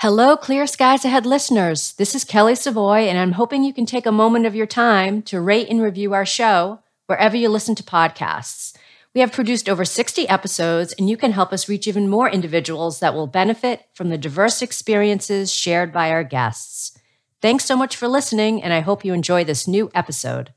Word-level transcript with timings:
Hello, 0.00 0.36
Clear 0.36 0.66
Skies 0.66 1.06
Ahead 1.06 1.24
listeners. 1.24 1.94
This 1.94 2.14
is 2.14 2.22
Kelly 2.22 2.54
Savoie, 2.54 3.08
and 3.08 3.18
I'm 3.18 3.32
hoping 3.32 3.64
you 3.64 3.72
can 3.72 3.86
take 3.86 4.04
a 4.04 4.12
moment 4.12 4.44
of 4.44 4.54
your 4.54 4.66
time 4.66 5.22
to 5.22 5.40
rate 5.40 5.70
and 5.70 5.80
review 5.80 6.12
our 6.12 6.26
show 6.26 6.80
wherever 7.06 7.34
you 7.34 7.48
listen 7.48 7.74
to 7.76 7.82
podcasts. 7.82 8.76
We 9.14 9.22
have 9.22 9.32
produced 9.32 9.70
over 9.70 9.86
60 9.86 10.28
episodes, 10.28 10.92
and 10.98 11.08
you 11.08 11.16
can 11.16 11.32
help 11.32 11.50
us 11.50 11.66
reach 11.66 11.88
even 11.88 12.10
more 12.10 12.28
individuals 12.28 13.00
that 13.00 13.14
will 13.14 13.26
benefit 13.26 13.86
from 13.94 14.10
the 14.10 14.18
diverse 14.18 14.60
experiences 14.60 15.50
shared 15.50 15.94
by 15.94 16.10
our 16.10 16.24
guests. 16.24 16.92
Thanks 17.40 17.64
so 17.64 17.74
much 17.74 17.96
for 17.96 18.06
listening, 18.06 18.62
and 18.62 18.74
I 18.74 18.80
hope 18.80 19.02
you 19.02 19.14
enjoy 19.14 19.44
this 19.44 19.66
new 19.66 19.90
episode. 19.94 20.52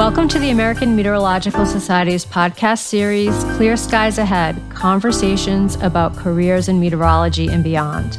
Welcome 0.00 0.28
to 0.28 0.38
the 0.38 0.48
American 0.48 0.96
Meteorological 0.96 1.66
Society's 1.66 2.24
podcast 2.24 2.78
series, 2.78 3.44
Clear 3.58 3.76
Skies 3.76 4.16
Ahead 4.16 4.58
Conversations 4.70 5.74
about 5.82 6.16
Careers 6.16 6.68
in 6.68 6.80
Meteorology 6.80 7.48
and 7.48 7.62
Beyond. 7.62 8.18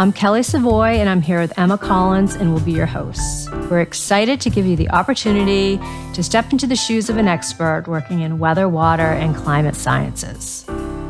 I'm 0.00 0.12
Kelly 0.12 0.42
Savoie, 0.42 0.98
and 0.98 1.08
I'm 1.08 1.22
here 1.22 1.38
with 1.38 1.56
Emma 1.56 1.78
Collins, 1.78 2.34
and 2.34 2.52
we'll 2.52 2.64
be 2.64 2.72
your 2.72 2.86
hosts. 2.86 3.48
We're 3.70 3.82
excited 3.82 4.40
to 4.40 4.50
give 4.50 4.66
you 4.66 4.74
the 4.74 4.90
opportunity 4.90 5.78
to 6.12 6.24
step 6.24 6.50
into 6.50 6.66
the 6.66 6.74
shoes 6.74 7.08
of 7.08 7.18
an 7.18 7.28
expert 7.28 7.84
working 7.86 8.22
in 8.22 8.40
weather, 8.40 8.68
water, 8.68 9.12
and 9.12 9.36
climate 9.36 9.76
sciences. 9.76 10.64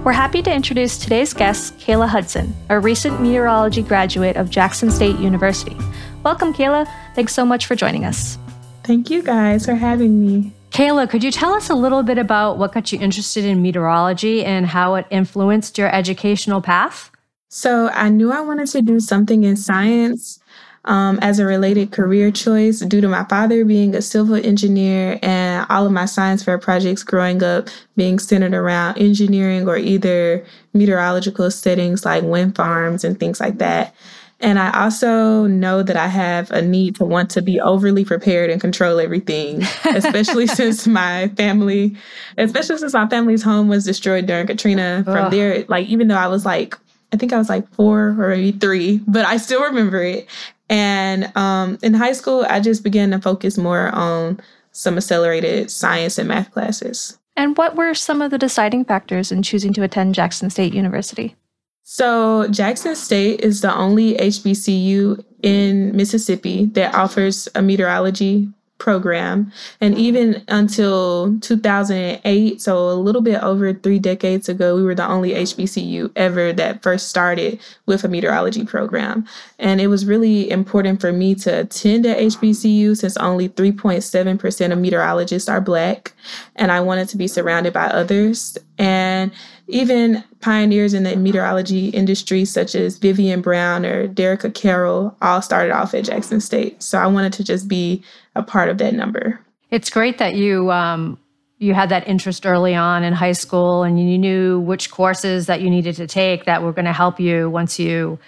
We're 0.04 0.12
happy 0.12 0.42
to 0.42 0.52
introduce 0.52 0.98
today's 0.98 1.32
guest, 1.32 1.78
Kayla 1.78 2.08
Hudson, 2.08 2.54
a 2.68 2.78
recent 2.78 3.22
meteorology 3.22 3.80
graduate 3.80 4.36
of 4.36 4.50
Jackson 4.50 4.90
State 4.90 5.18
University. 5.20 5.74
Welcome, 6.22 6.52
Kayla. 6.52 6.86
Thanks 7.14 7.32
so 7.32 7.46
much 7.46 7.64
for 7.64 7.74
joining 7.74 8.04
us. 8.04 8.36
Thank 8.84 9.10
you 9.10 9.22
guys 9.22 9.64
for 9.64 9.74
having 9.74 10.24
me. 10.24 10.52
Kayla, 10.70 11.08
could 11.08 11.22
you 11.22 11.30
tell 11.30 11.52
us 11.52 11.68
a 11.68 11.74
little 11.74 12.02
bit 12.02 12.18
about 12.18 12.58
what 12.58 12.72
got 12.72 12.92
you 12.92 12.98
interested 12.98 13.44
in 13.44 13.60
meteorology 13.60 14.44
and 14.44 14.66
how 14.66 14.94
it 14.94 15.06
influenced 15.10 15.76
your 15.76 15.94
educational 15.94 16.62
path? 16.62 17.10
So, 17.50 17.88
I 17.88 18.08
knew 18.08 18.32
I 18.32 18.40
wanted 18.40 18.68
to 18.68 18.80
do 18.80 18.98
something 18.98 19.44
in 19.44 19.56
science 19.56 20.40
um, 20.84 21.18
as 21.22 21.38
a 21.38 21.44
related 21.44 21.92
career 21.92 22.30
choice 22.30 22.80
due 22.80 23.00
to 23.00 23.08
my 23.08 23.24
father 23.24 23.64
being 23.64 23.94
a 23.94 24.02
civil 24.02 24.34
engineer 24.34 25.18
and 25.22 25.66
all 25.70 25.86
of 25.86 25.92
my 25.92 26.06
science 26.06 26.42
fair 26.42 26.58
projects 26.58 27.04
growing 27.04 27.42
up 27.42 27.68
being 27.96 28.18
centered 28.18 28.54
around 28.54 28.98
engineering 28.98 29.68
or 29.68 29.76
either 29.76 30.44
meteorological 30.72 31.50
settings 31.50 32.04
like 32.04 32.24
wind 32.24 32.56
farms 32.56 33.04
and 33.04 33.20
things 33.20 33.38
like 33.38 33.58
that. 33.58 33.94
And 34.42 34.58
I 34.58 34.82
also 34.82 35.46
know 35.46 35.84
that 35.84 35.96
I 35.96 36.08
have 36.08 36.50
a 36.50 36.60
need 36.60 36.96
to 36.96 37.04
want 37.04 37.30
to 37.30 37.42
be 37.42 37.60
overly 37.60 38.04
prepared 38.04 38.50
and 38.50 38.60
control 38.60 38.98
everything, 38.98 39.62
especially 39.84 40.48
since 40.48 40.86
my 40.86 41.28
family, 41.36 41.96
especially 42.36 42.78
since 42.78 42.92
my 42.92 43.06
family's 43.06 43.42
home 43.42 43.68
was 43.68 43.84
destroyed 43.84 44.26
during 44.26 44.48
Katrina. 44.48 45.02
From 45.04 45.26
Ugh. 45.26 45.30
there, 45.30 45.64
like, 45.68 45.86
even 45.86 46.08
though 46.08 46.16
I 46.16 46.26
was 46.26 46.44
like, 46.44 46.76
I 47.12 47.16
think 47.16 47.32
I 47.32 47.38
was 47.38 47.48
like 47.48 47.72
four 47.74 48.16
or 48.18 48.30
maybe 48.30 48.52
three, 48.52 49.00
but 49.06 49.24
I 49.24 49.36
still 49.36 49.62
remember 49.62 50.02
it. 50.02 50.28
And 50.68 51.30
um, 51.36 51.78
in 51.82 51.94
high 51.94 52.12
school, 52.12 52.44
I 52.48 52.58
just 52.58 52.82
began 52.82 53.12
to 53.12 53.20
focus 53.20 53.56
more 53.56 53.90
on 53.90 54.40
some 54.72 54.96
accelerated 54.96 55.70
science 55.70 56.18
and 56.18 56.28
math 56.28 56.50
classes. 56.50 57.18
And 57.36 57.56
what 57.56 57.76
were 57.76 57.94
some 57.94 58.20
of 58.20 58.30
the 58.30 58.38
deciding 58.38 58.86
factors 58.86 59.30
in 59.30 59.42
choosing 59.42 59.72
to 59.74 59.82
attend 59.82 60.14
Jackson 60.14 60.50
State 60.50 60.74
University? 60.74 61.36
So, 61.84 62.48
Jackson 62.48 62.94
State 62.94 63.40
is 63.40 63.60
the 63.60 63.74
only 63.74 64.14
HBCU 64.16 65.24
in 65.42 65.96
Mississippi 65.96 66.66
that 66.66 66.94
offers 66.94 67.48
a 67.54 67.62
meteorology 67.62 68.48
program. 68.82 69.52
And 69.80 69.96
even 69.96 70.42
until 70.48 71.38
2008, 71.38 72.60
so 72.60 72.90
a 72.90 72.94
little 72.94 73.22
bit 73.22 73.40
over 73.40 73.72
three 73.72 74.00
decades 74.00 74.48
ago, 74.48 74.74
we 74.74 74.82
were 74.82 74.96
the 74.96 75.06
only 75.06 75.30
HBCU 75.30 76.10
ever 76.16 76.52
that 76.54 76.82
first 76.82 77.08
started 77.08 77.60
with 77.86 78.02
a 78.02 78.08
meteorology 78.08 78.64
program. 78.64 79.24
And 79.60 79.80
it 79.80 79.86
was 79.86 80.04
really 80.04 80.50
important 80.50 81.00
for 81.00 81.12
me 81.12 81.36
to 81.36 81.60
attend 81.60 82.06
at 82.06 82.18
HBCU 82.18 82.96
since 82.96 83.16
only 83.18 83.48
3.7% 83.48 84.72
of 84.72 84.78
meteorologists 84.78 85.48
are 85.48 85.60
Black. 85.60 86.12
And 86.56 86.72
I 86.72 86.80
wanted 86.80 87.08
to 87.10 87.16
be 87.16 87.28
surrounded 87.28 87.72
by 87.72 87.86
others. 87.86 88.58
And 88.78 89.30
even 89.68 90.24
pioneers 90.40 90.92
in 90.92 91.04
the 91.04 91.14
meteorology 91.16 91.90
industry, 91.90 92.44
such 92.44 92.74
as 92.74 92.98
Vivian 92.98 93.40
Brown 93.40 93.86
or 93.86 94.08
Dereka 94.08 94.52
Carroll, 94.52 95.16
all 95.22 95.40
started 95.40 95.72
off 95.72 95.94
at 95.94 96.04
Jackson 96.04 96.40
State. 96.40 96.82
So 96.82 96.98
I 96.98 97.06
wanted 97.06 97.32
to 97.34 97.44
just 97.44 97.68
be 97.68 98.02
a 98.34 98.42
part 98.42 98.68
of 98.68 98.78
that 98.78 98.94
number. 98.94 99.40
It's 99.70 99.90
great 99.90 100.18
that 100.18 100.34
you 100.34 100.70
um, 100.70 101.18
you 101.58 101.74
had 101.74 101.88
that 101.90 102.08
interest 102.08 102.44
early 102.44 102.74
on 102.74 103.04
in 103.04 103.12
high 103.12 103.32
school, 103.32 103.82
and 103.82 103.98
you 103.98 104.18
knew 104.18 104.60
which 104.60 104.90
courses 104.90 105.46
that 105.46 105.60
you 105.60 105.70
needed 105.70 105.96
to 105.96 106.06
take 106.06 106.44
that 106.44 106.62
were 106.62 106.72
going 106.72 106.86
to 106.86 106.92
help 106.92 107.20
you 107.20 107.48
once 107.48 107.78
you 107.78 108.18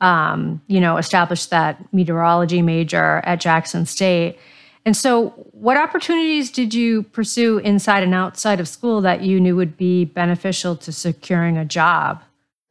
um, 0.00 0.60
you 0.66 0.80
know 0.80 0.96
established 0.96 1.50
that 1.50 1.92
meteorology 1.92 2.62
major 2.62 3.20
at 3.24 3.40
Jackson 3.40 3.86
State. 3.86 4.38
And 4.84 4.96
so, 4.96 5.30
what 5.52 5.76
opportunities 5.76 6.50
did 6.50 6.74
you 6.74 7.04
pursue 7.04 7.58
inside 7.58 8.02
and 8.02 8.14
outside 8.14 8.58
of 8.58 8.66
school 8.66 9.00
that 9.02 9.22
you 9.22 9.38
knew 9.38 9.54
would 9.54 9.76
be 9.76 10.04
beneficial 10.04 10.74
to 10.76 10.92
securing 10.92 11.56
a 11.56 11.64
job? 11.64 12.22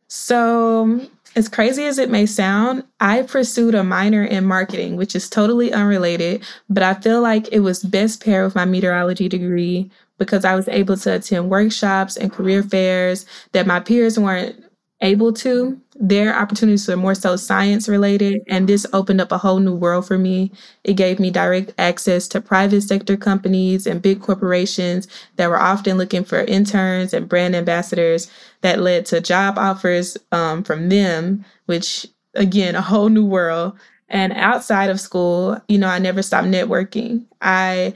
So, 0.08 1.08
as 1.36 1.48
crazy 1.48 1.86
as 1.86 1.98
it 1.98 2.10
may 2.10 2.26
sound, 2.26 2.84
I 3.00 3.22
pursued 3.24 3.76
a 3.76 3.84
minor 3.84 4.24
in 4.24 4.46
marketing, 4.46 4.98
which 4.98 5.16
is 5.16 5.30
totally 5.30 5.72
unrelated, 5.72 6.44
but 6.70 6.84
I 6.84 6.94
feel 6.96 7.22
like 7.22 7.48
it 7.52 7.60
was 7.60 7.84
best 7.84 8.24
paired 8.24 8.46
with 8.46 8.56
my 8.56 8.66
meteorology 8.66 9.30
degree 9.30 9.90
because 10.18 10.46
I 10.46 10.56
was 10.56 10.68
able 10.68 10.98
to 10.98 11.16
attend 11.16 11.50
workshops 11.50 12.18
and 12.18 12.32
career 12.32 12.62
fairs 12.64 13.26
that 13.54 13.66
my 13.66 13.80
peers 13.80 14.20
weren't 14.20 14.64
able 15.02 15.34
to. 15.34 15.80
Their 16.00 16.36
opportunities 16.36 16.88
were 16.88 16.98
more 16.98 17.16
so 17.16 17.36
science 17.36 17.88
related, 17.88 18.42
and 18.48 18.68
this 18.68 18.86
opened 18.94 19.22
up 19.22 19.32
a 19.32 19.38
whole 19.38 19.60
new 19.60 19.76
world 19.76 20.08
for 20.08 20.18
me. 20.18 20.52
It 20.84 20.94
gave 20.94 21.20
me 21.20 21.30
direct 21.30 21.74
access 21.78 22.28
to 22.30 22.42
private 22.42 22.82
sector 22.82 23.18
companies 23.18 23.86
and 23.86 24.02
big 24.02 24.22
corporations 24.22 25.08
that 25.36 25.50
were 25.50 25.60
often 25.60 25.98
looking 25.98 26.24
for 26.24 26.40
interns 26.40 27.14
and 27.14 27.30
brand 27.30 27.56
ambassadors 27.56 28.32
that 28.62 28.80
led 28.80 29.06
to 29.08 29.22
job 29.22 29.58
offers 29.58 30.18
um, 30.32 30.64
from 30.64 30.90
them, 30.90 31.46
which 31.66 32.08
again, 32.36 32.76
a 32.76 32.82
whole 32.82 33.10
new 33.10 33.26
world. 33.26 33.78
And 34.10 34.34
outside 34.34 34.90
of 34.90 35.00
school, 35.00 35.60
you 35.68 35.78
know, 35.78 35.88
I 35.88 36.00
never 36.00 36.22
stopped 36.22 36.48
networking. 36.48 37.26
I 37.42 37.94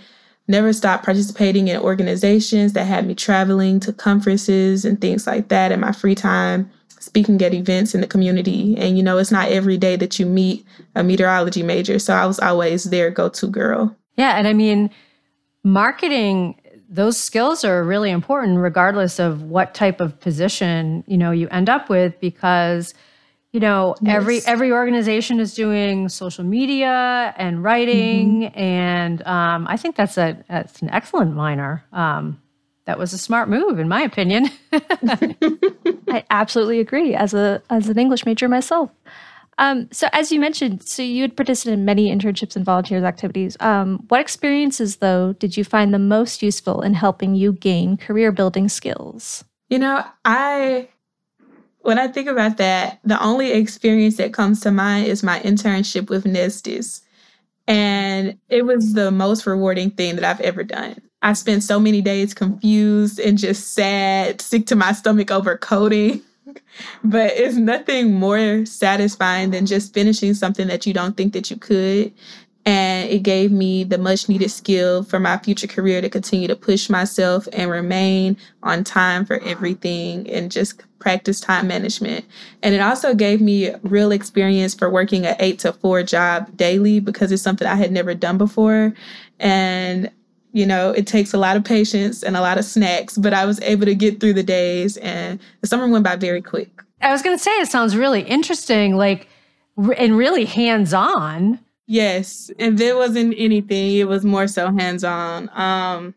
never 0.48 0.74
stopped 0.74 1.04
participating 1.04 1.68
in 1.68 1.78
organizations 1.82 2.74
that 2.74 2.86
had 2.86 3.06
me 3.08 3.16
traveling 3.16 3.80
to 3.82 3.92
conferences 3.92 4.86
and 4.86 5.00
things 5.02 5.26
like 5.26 5.48
that 5.50 5.72
in 5.72 5.80
my 5.80 5.92
free 5.92 6.16
time 6.16 6.70
speaking 7.06 7.42
at 7.42 7.54
events 7.54 7.94
in 7.94 8.02
the 8.02 8.08
community. 8.08 8.76
And, 8.78 8.98
you 8.98 9.04
know, 9.04 9.18
it's 9.18 9.32
not 9.32 9.50
every 9.50 9.78
day 9.78 9.96
that 9.96 10.20
you 10.20 10.26
meet 10.26 10.66
a 10.96 11.04
meteorology 11.04 11.64
major. 11.64 12.00
So 12.00 12.14
I 12.14 12.26
was 12.26 12.40
always 12.40 12.86
their 12.86 13.12
go 13.12 13.30
to 13.30 13.48
girl. 13.48 13.96
Yeah. 14.18 14.38
And 14.38 14.48
I 14.48 14.54
mean, 14.54 14.90
marketing, 15.64 16.60
those 16.90 17.18
skills 17.18 17.64
are 17.64 17.84
really 17.84 18.10
important 18.10 18.58
regardless 18.58 19.20
of 19.20 19.44
what 19.44 19.74
type 19.74 20.02
of 20.02 20.20
position, 20.20 21.04
you 21.08 21.18
know, 21.18 21.32
you 21.32 21.48
end 21.50 21.70
up 21.70 21.90
with 21.90 22.20
because 22.20 22.94
you 23.52 23.62
know 23.62 23.96
yes. 24.02 24.18
every 24.18 24.42
every 24.46 24.72
organization 24.74 25.40
is 25.40 25.54
doing 25.54 26.10
social 26.10 26.44
media 26.44 27.34
and 27.38 27.64
writing 27.64 28.42
mm-hmm. 28.42 28.60
and 28.60 29.26
um, 29.26 29.66
i 29.70 29.78
think 29.78 29.96
that's 29.96 30.18
a 30.18 30.44
that's 30.50 30.82
an 30.82 30.90
excellent 30.90 31.34
minor 31.34 31.82
um, 31.94 32.38
that 32.86 32.98
was 33.00 33.14
a 33.14 33.18
smart 33.18 33.50
move, 33.50 33.80
in 33.80 33.88
my 33.88 34.02
opinion. 34.02 34.50
I 34.72 36.24
absolutely 36.30 36.80
agree. 36.80 37.16
As 37.16 37.34
a 37.34 37.62
as 37.70 37.90
an 37.90 37.98
English 37.98 38.26
major 38.26 38.48
myself. 38.48 38.92
Um, 39.58 39.88
so, 39.92 40.08
as 40.12 40.32
you 40.32 40.40
mentioned, 40.40 40.84
so 40.84 41.02
you 41.02 41.22
had 41.22 41.38
participated 41.38 41.80
in 41.80 41.86
many 41.86 42.14
internships 42.14 42.56
and 42.56 42.66
volunteers 42.66 43.04
activities. 43.04 43.56
Um, 43.62 44.04
what 44.10 44.20
experiences, 44.20 44.98
though, 44.98 45.34
did 45.34 45.56
you 45.56 45.64
find 45.64 45.94
the 45.94 46.00
most 46.00 46.44
useful 46.44 46.82
in 46.82 46.94
helping 46.94 47.36
you 47.36 47.54
gain 47.54 47.96
career 47.96 48.32
building 48.32 48.68
skills? 48.68 49.46
You 49.70 49.80
know, 49.80 50.04
I 50.26 50.90
when 51.86 52.00
I 52.00 52.08
think 52.08 52.28
about 52.28 52.58
that, 52.58 53.00
the 53.04 53.22
only 53.24 53.52
experience 53.52 54.18
that 54.18 54.34
comes 54.34 54.60
to 54.62 54.72
mind 54.72 55.08
is 55.08 55.24
my 55.24 55.40
internship 55.42 56.10
with 56.10 56.26
NESDIS. 56.26 57.02
And 57.68 58.40
it 58.50 58.66
was 58.66 58.94
the 58.94 59.12
most 59.12 59.46
rewarding 59.46 59.92
thing 59.92 60.16
that 60.16 60.24
I've 60.24 60.42
ever 60.42 60.64
done. 60.64 61.00
I 61.26 61.34
spent 61.34 61.64
so 61.64 61.80
many 61.80 62.02
days 62.02 62.34
confused 62.34 63.20
and 63.20 63.38
just 63.38 63.74
sad, 63.74 64.42
sick 64.42 64.68
to 64.68 64.76
my 64.76 64.94
stomach 64.94 65.32
over 65.32 65.58
coding. 65.58 66.22
but 67.04 67.32
it's 67.34 67.56
nothing 67.56 68.14
more 68.14 68.66
satisfying 68.66 69.50
than 69.50 69.66
just 69.66 69.94
finishing 69.94 70.36
something 70.36 70.68
that 70.68 70.86
you 70.86 70.94
don't 70.94 71.18
think 71.18 71.34
that 71.34 71.50
you 71.50 71.58
could 71.58 72.14
and 72.66 73.10
it 73.10 73.22
gave 73.22 73.52
me 73.52 73.84
the 73.84 73.98
much 73.98 74.28
needed 74.28 74.50
skill 74.50 75.04
for 75.04 75.20
my 75.20 75.38
future 75.38 75.68
career 75.68 76.02
to 76.02 76.10
continue 76.10 76.48
to 76.48 76.56
push 76.56 76.90
myself 76.90 77.48
and 77.54 77.70
remain 77.70 78.36
on 78.64 78.84
time 78.84 79.24
for 79.24 79.40
everything 79.44 80.28
and 80.30 80.52
just 80.52 80.82
practice 80.98 81.40
time 81.40 81.68
management. 81.68 82.26
And 82.64 82.74
it 82.74 82.80
also 82.80 83.14
gave 83.14 83.40
me 83.40 83.72
real 83.84 84.12
experience 84.12 84.74
for 84.74 84.90
working 84.90 85.28
an 85.28 85.36
eight 85.40 85.60
to 85.60 85.74
four 85.74 86.02
job 86.02 86.58
daily 86.58 87.00
because 87.00 87.32
it's 87.32 87.44
something 87.44 87.68
I 87.68 87.76
had 87.76 87.92
never 87.92 88.16
done 88.16 88.40
before. 88.40 88.96
And 89.40 90.10
you 90.56 90.66
know, 90.66 90.92
it 90.92 91.06
takes 91.06 91.34
a 91.34 91.38
lot 91.38 91.58
of 91.58 91.66
patience 91.66 92.24
and 92.24 92.38
a 92.38 92.40
lot 92.40 92.58
of 92.58 92.64
snacks, 92.64 93.18
but 93.18 93.34
I 93.34 93.44
was 93.44 93.60
able 93.60 93.86
to 93.88 93.94
get 93.94 94.22
through 94.22 94.36
the 94.36 94.42
days 94.42 94.96
and 94.96 95.38
the 95.60 95.68
summer 95.68 95.86
went 95.86 96.06
by 96.06 96.16
very 96.16 96.42
quick. 96.42 96.82
I 97.02 97.12
was 97.12 97.22
going 97.22 97.36
to 97.36 97.44
say, 97.44 97.52
it 97.60 97.68
sounds 97.68 97.98
really 97.98 98.22
interesting, 98.22 98.96
like, 98.96 99.28
and 99.98 100.16
really 100.16 100.46
hands 100.46 100.94
on. 100.94 101.60
Yes, 101.88 102.50
and 102.58 102.78
there 102.78 102.96
wasn't 102.96 103.36
anything. 103.38 103.98
It 103.98 104.08
was 104.08 104.24
more 104.24 104.48
so 104.48 104.72
hands-on. 104.72 105.50
Um, 105.54 106.16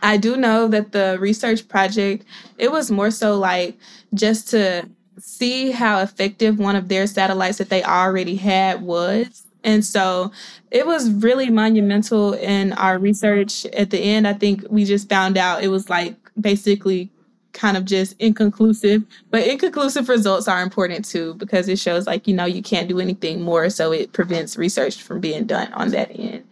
I 0.00 0.16
do 0.16 0.38
know 0.38 0.66
that 0.68 0.92
the 0.92 1.18
research 1.20 1.68
project, 1.68 2.24
it 2.56 2.72
was 2.72 2.90
more 2.90 3.10
so 3.10 3.36
like 3.36 3.76
just 4.14 4.48
to 4.48 4.88
see 5.18 5.70
how 5.70 6.00
effective 6.00 6.58
one 6.58 6.76
of 6.76 6.88
their 6.88 7.06
satellites 7.06 7.58
that 7.58 7.68
they 7.68 7.84
already 7.84 8.36
had 8.36 8.80
was. 8.80 9.43
And 9.64 9.84
so 9.84 10.30
it 10.70 10.86
was 10.86 11.10
really 11.10 11.50
monumental 11.50 12.34
in 12.34 12.74
our 12.74 12.98
research. 12.98 13.64
At 13.66 13.90
the 13.90 13.98
end, 13.98 14.28
I 14.28 14.34
think 14.34 14.64
we 14.68 14.84
just 14.84 15.08
found 15.08 15.36
out 15.38 15.64
it 15.64 15.68
was 15.68 15.88
like 15.88 16.16
basically 16.38 17.10
kind 17.54 17.76
of 17.76 17.84
just 17.86 18.14
inconclusive. 18.18 19.04
But 19.30 19.46
inconclusive 19.46 20.08
results 20.08 20.46
are 20.46 20.62
important 20.62 21.04
too 21.04 21.34
because 21.34 21.68
it 21.68 21.78
shows 21.78 22.06
like, 22.06 22.28
you 22.28 22.34
know, 22.34 22.44
you 22.44 22.62
can't 22.62 22.88
do 22.88 23.00
anything 23.00 23.40
more. 23.40 23.70
So 23.70 23.92
it 23.92 24.12
prevents 24.12 24.56
research 24.56 25.02
from 25.02 25.20
being 25.20 25.46
done 25.46 25.72
on 25.72 25.90
that 25.90 26.10
end. 26.14 26.44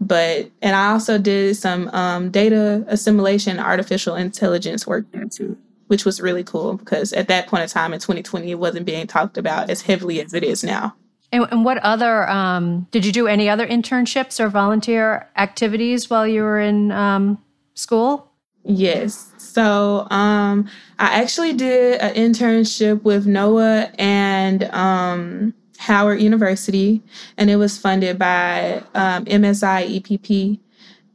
But, 0.00 0.50
and 0.60 0.74
I 0.76 0.90
also 0.90 1.18
did 1.18 1.56
some 1.56 1.88
um, 1.88 2.30
data 2.30 2.84
assimilation, 2.88 3.58
artificial 3.58 4.14
intelligence 4.14 4.86
work 4.86 5.10
there 5.12 5.24
too, 5.24 5.56
which 5.86 6.04
was 6.04 6.20
really 6.20 6.44
cool 6.44 6.74
because 6.74 7.12
at 7.12 7.28
that 7.28 7.46
point 7.46 7.62
in 7.62 7.68
time 7.68 7.94
in 7.94 8.00
2020, 8.00 8.50
it 8.50 8.58
wasn't 8.58 8.84
being 8.86 9.06
talked 9.06 9.38
about 9.38 9.70
as 9.70 9.82
heavily 9.82 10.20
as 10.20 10.34
it 10.34 10.42
is 10.42 10.64
now. 10.64 10.94
And, 11.32 11.46
and 11.50 11.64
what 11.64 11.78
other, 11.78 12.28
um, 12.30 12.86
did 12.90 13.04
you 13.04 13.12
do 13.12 13.26
any 13.26 13.48
other 13.48 13.66
internships 13.66 14.38
or 14.38 14.48
volunteer 14.48 15.28
activities 15.36 16.08
while 16.08 16.26
you 16.26 16.42
were 16.42 16.60
in 16.60 16.92
um, 16.92 17.42
school? 17.74 18.30
Yes. 18.64 19.32
So 19.36 20.06
um, 20.10 20.68
I 20.98 21.20
actually 21.20 21.52
did 21.52 22.00
an 22.00 22.14
internship 22.14 23.02
with 23.02 23.26
NOAA 23.26 23.94
and 23.98 24.64
um, 24.64 25.54
Howard 25.78 26.20
University, 26.20 27.02
and 27.36 27.48
it 27.48 27.56
was 27.56 27.78
funded 27.78 28.18
by 28.18 28.82
um, 28.94 29.24
MSI 29.26 30.00
EPP. 30.00 30.58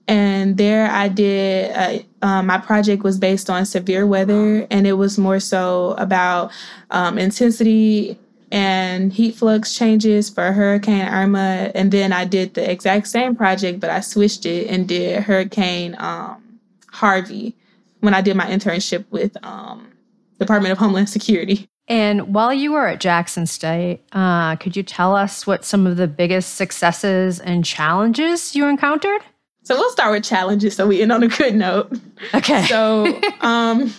And 0.07 0.57
there 0.57 0.89
I 0.89 1.07
did, 1.07 1.71
uh, 1.75 2.25
um, 2.25 2.47
my 2.47 2.57
project 2.57 3.03
was 3.03 3.17
based 3.17 3.49
on 3.49 3.65
severe 3.65 4.05
weather, 4.05 4.67
and 4.71 4.87
it 4.87 4.93
was 4.93 5.17
more 5.17 5.39
so 5.39 5.95
about 5.97 6.51
um, 6.89 7.17
intensity 7.17 8.17
and 8.51 9.13
heat 9.13 9.35
flux 9.35 9.73
changes 9.73 10.29
for 10.29 10.51
Hurricane 10.51 11.07
Irma. 11.07 11.71
And 11.73 11.91
then 11.91 12.11
I 12.11 12.25
did 12.25 12.53
the 12.53 12.69
exact 12.69 13.07
same 13.07 13.35
project, 13.35 13.79
but 13.79 13.89
I 13.89 14.01
switched 14.01 14.45
it 14.45 14.67
and 14.67 14.87
did 14.87 15.23
Hurricane 15.23 15.95
um, 15.99 16.59
Harvey 16.91 17.55
when 18.01 18.13
I 18.13 18.21
did 18.21 18.35
my 18.35 18.45
internship 18.45 19.05
with 19.09 19.37
um, 19.43 19.91
Department 20.39 20.71
of 20.73 20.77
Homeland 20.77 21.09
Security. 21.09 21.67
And 21.87 22.33
while 22.33 22.53
you 22.53 22.73
were 22.73 22.87
at 22.87 22.99
Jackson 22.99 23.45
State, 23.45 24.01
uh, 24.11 24.55
could 24.57 24.75
you 24.75 24.83
tell 24.83 25.15
us 25.15 25.45
what 25.45 25.65
some 25.65 25.87
of 25.87 25.97
the 25.97 26.07
biggest 26.07 26.55
successes 26.55 27.39
and 27.39 27.65
challenges 27.65 28.55
you 28.55 28.67
encountered? 28.67 29.21
So 29.63 29.75
we'll 29.75 29.91
start 29.91 30.11
with 30.11 30.23
challenges 30.23 30.75
so 30.75 30.87
we 30.87 31.01
end 31.01 31.11
on 31.11 31.21
a 31.23 31.27
good 31.27 31.55
note. 31.55 31.91
Okay. 32.33 32.63
So 32.65 33.19
um, 33.41 33.93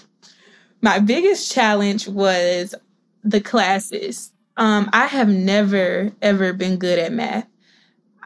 my 0.80 0.98
biggest 0.98 1.52
challenge 1.52 2.08
was 2.08 2.74
the 3.22 3.40
classes. 3.40 4.31
Um, 4.56 4.90
I 4.92 5.06
have 5.06 5.28
never, 5.28 6.12
ever 6.20 6.52
been 6.52 6.76
good 6.76 6.98
at 6.98 7.12
math. 7.12 7.46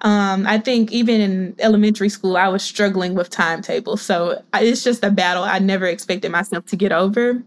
Um, 0.02 0.46
I 0.46 0.58
think 0.58 0.92
even 0.92 1.20
in 1.20 1.54
elementary 1.58 2.08
school, 2.08 2.36
I 2.36 2.48
was 2.48 2.62
struggling 2.62 3.14
with 3.14 3.30
timetables. 3.30 4.02
So 4.02 4.42
it's 4.54 4.84
just 4.84 5.02
a 5.02 5.10
battle 5.10 5.42
I 5.42 5.58
never 5.58 5.86
expected 5.86 6.30
myself 6.30 6.66
to 6.66 6.76
get 6.76 6.92
over. 6.92 7.42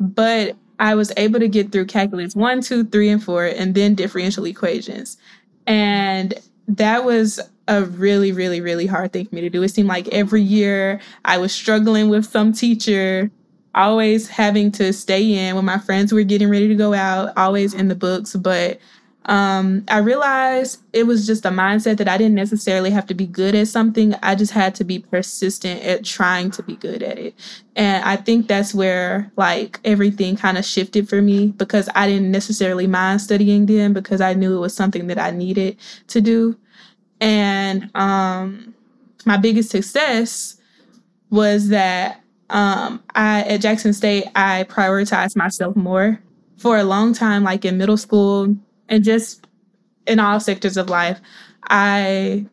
But 0.00 0.56
I 0.80 0.94
was 0.94 1.12
able 1.16 1.38
to 1.38 1.48
get 1.48 1.70
through 1.70 1.86
calculus 1.86 2.34
one, 2.34 2.60
two, 2.60 2.84
three, 2.84 3.08
and 3.08 3.22
four, 3.22 3.44
and 3.44 3.74
then 3.74 3.94
differential 3.94 4.44
equations. 4.46 5.16
And 5.66 6.34
that 6.66 7.04
was 7.04 7.38
a 7.68 7.84
really, 7.84 8.32
really, 8.32 8.60
really 8.60 8.86
hard 8.86 9.12
thing 9.12 9.26
for 9.26 9.34
me 9.34 9.40
to 9.42 9.50
do. 9.50 9.62
It 9.62 9.68
seemed 9.68 9.88
like 9.88 10.08
every 10.08 10.42
year 10.42 11.00
I 11.24 11.38
was 11.38 11.52
struggling 11.52 12.08
with 12.08 12.24
some 12.24 12.52
teacher, 12.52 13.30
always 13.74 14.28
having 14.28 14.70
to 14.72 14.92
stay 14.92 15.48
in 15.48 15.56
when 15.56 15.64
my 15.64 15.78
friends 15.78 16.12
were 16.12 16.22
getting 16.22 16.48
ready 16.48 16.68
to 16.68 16.74
go 16.74 16.94
out, 16.94 17.36
always 17.36 17.74
in 17.74 17.88
the 17.88 17.94
books. 17.94 18.36
But 18.36 18.80
um, 19.26 19.84
I 19.88 19.98
realized 19.98 20.80
it 20.92 21.04
was 21.04 21.26
just 21.26 21.46
a 21.46 21.50
mindset 21.50 21.98
that 21.98 22.08
I 22.08 22.18
didn't 22.18 22.34
necessarily 22.34 22.90
have 22.90 23.06
to 23.06 23.14
be 23.14 23.26
good 23.26 23.54
at 23.54 23.68
something. 23.68 24.14
I 24.22 24.34
just 24.34 24.52
had 24.52 24.74
to 24.76 24.84
be 24.84 24.98
persistent 24.98 25.82
at 25.82 26.04
trying 26.04 26.50
to 26.52 26.62
be 26.62 26.74
good 26.76 27.02
at 27.02 27.18
it. 27.18 27.34
And 27.76 28.04
I 28.04 28.16
think 28.16 28.48
that's 28.48 28.74
where 28.74 29.30
like 29.36 29.78
everything 29.84 30.36
kind 30.36 30.58
of 30.58 30.64
shifted 30.64 31.08
for 31.08 31.22
me 31.22 31.48
because 31.48 31.88
I 31.94 32.08
didn't 32.08 32.32
necessarily 32.32 32.88
mind 32.88 33.20
studying 33.20 33.66
then 33.66 33.92
because 33.92 34.20
I 34.20 34.34
knew 34.34 34.56
it 34.56 34.60
was 34.60 34.74
something 34.74 35.06
that 35.06 35.18
I 35.18 35.30
needed 35.30 35.76
to 36.08 36.20
do. 36.20 36.56
And 37.20 37.90
um, 37.94 38.74
my 39.24 39.36
biggest 39.36 39.70
success 39.70 40.56
was 41.30 41.68
that 41.68 42.21
um, 42.52 43.02
I 43.14 43.42
at 43.42 43.60
Jackson 43.60 43.92
State 43.92 44.26
I 44.34 44.64
prioritized 44.64 45.36
myself 45.36 45.74
more 45.74 46.20
for 46.58 46.78
a 46.78 46.84
long 46.84 47.12
time, 47.12 47.42
like 47.42 47.64
in 47.64 47.76
middle 47.76 47.96
school 47.96 48.56
and 48.88 49.02
just 49.02 49.46
in 50.06 50.20
all 50.20 50.38
sectors 50.38 50.76
of 50.76 50.88
life, 50.88 51.20
I 51.68 52.46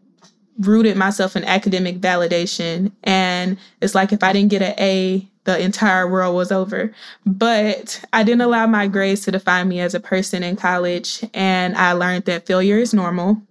rooted 0.60 0.98
myself 0.98 1.36
in 1.36 1.44
academic 1.44 2.00
validation. 2.00 2.92
And 3.04 3.58
it's 3.82 3.96
like 3.96 4.12
if 4.12 4.24
I 4.24 4.34
didn't 4.34 4.50
get 4.50 4.62
an 4.62 4.76
A, 4.80 5.28
the 5.46 5.60
entire 5.60 6.10
world 6.10 6.36
was 6.36 6.52
over. 6.52 6.92
But 7.26 8.04
I 8.14 8.24
didn't 8.24 8.42
allow 8.42 8.68
my 8.68 8.88
grades 8.88 9.22
to 9.22 9.32
define 9.32 9.70
me 9.70 9.80
as 9.80 9.94
a 9.94 10.00
person 10.00 10.44
in 10.44 10.56
college. 10.56 11.24
And 11.34 11.76
I 11.78 11.94
learned 11.94 12.26
that 12.26 12.46
failure 12.46 12.78
is 12.78 12.94
normal. 12.94 13.42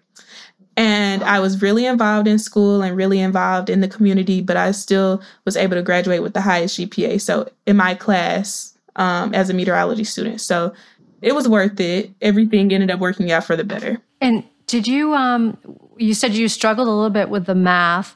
And 0.78 1.25
I 1.25 1.40
was 1.40 1.60
really 1.60 1.86
involved 1.86 2.28
in 2.28 2.38
school 2.38 2.82
and 2.82 2.96
really 2.96 3.19
involved 3.19 3.69
in 3.69 3.80
the 3.80 3.88
community, 3.88 4.40
but 4.40 4.56
I 4.56 4.70
still 4.70 5.20
was 5.44 5.56
able 5.56 5.75
to 5.75 5.82
graduate 5.82 6.22
with 6.22 6.34
the 6.34 6.40
highest 6.40 6.78
GPA. 6.78 7.20
So 7.20 7.50
in 7.66 7.76
my 7.76 7.96
class 7.96 8.78
um, 8.94 9.34
as 9.34 9.50
a 9.50 9.54
meteorology 9.54 10.04
student. 10.04 10.40
So 10.40 10.72
it 11.20 11.34
was 11.34 11.48
worth 11.48 11.80
it. 11.80 12.12
Everything 12.22 12.72
ended 12.72 12.92
up 12.92 13.00
working 13.00 13.32
out 13.32 13.42
for 13.42 13.56
the 13.56 13.64
better. 13.64 14.00
And 14.20 14.44
did 14.69 14.86
you 14.86 15.14
um 15.14 15.58
you 15.96 16.14
said 16.14 16.34
you 16.34 16.48
struggled 16.48 16.86
a 16.86 16.92
little 16.92 17.10
bit 17.10 17.28
with 17.28 17.46
the 17.46 17.56
math. 17.56 18.14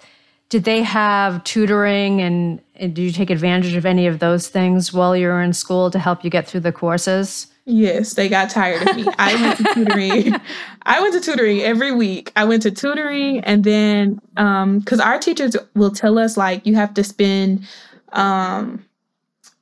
Did 0.49 0.62
they 0.62 0.83
have 0.83 1.42
tutoring 1.42 2.21
and, 2.21 2.61
and 2.76 2.95
did 2.95 3.02
you 3.02 3.11
take 3.11 3.31
advantage 3.31 3.75
of 3.75 3.85
any 3.85 4.07
of 4.07 4.21
those 4.21 4.47
things 4.47 4.92
while 4.92 5.16
you 5.16 5.26
were 5.26 5.42
in 5.42 5.52
school 5.52 5.90
to 5.90 5.99
help 5.99 6.23
you 6.23 6.31
get 6.31 6.47
through 6.47 6.61
the 6.61 6.71
courses? 6.71 7.49
Yes, 7.64 8.14
they 8.14 8.28
got 8.28 8.50
tired 8.50 8.88
of 8.88 8.97
me. 8.97 9.07
I 9.19 9.35
went 9.37 9.59
to 9.59 9.75
tutoring. 9.75 10.35
I 10.83 11.00
went 11.00 11.14
to 11.14 11.21
tutoring 11.21 11.61
every 11.61 11.92
week. 11.92 12.33
I 12.35 12.45
went 12.45 12.62
to 12.62 12.73
tutoring 12.73 13.40
and 13.40 13.62
then 13.62 14.21
um 14.37 14.83
cuz 14.83 14.99
our 14.99 15.19
teachers 15.19 15.57
will 15.75 15.92
tell 15.92 16.19
us 16.19 16.37
like 16.37 16.66
you 16.66 16.75
have 16.75 16.95
to 16.95 17.04
spend 17.04 17.66
um 18.12 18.85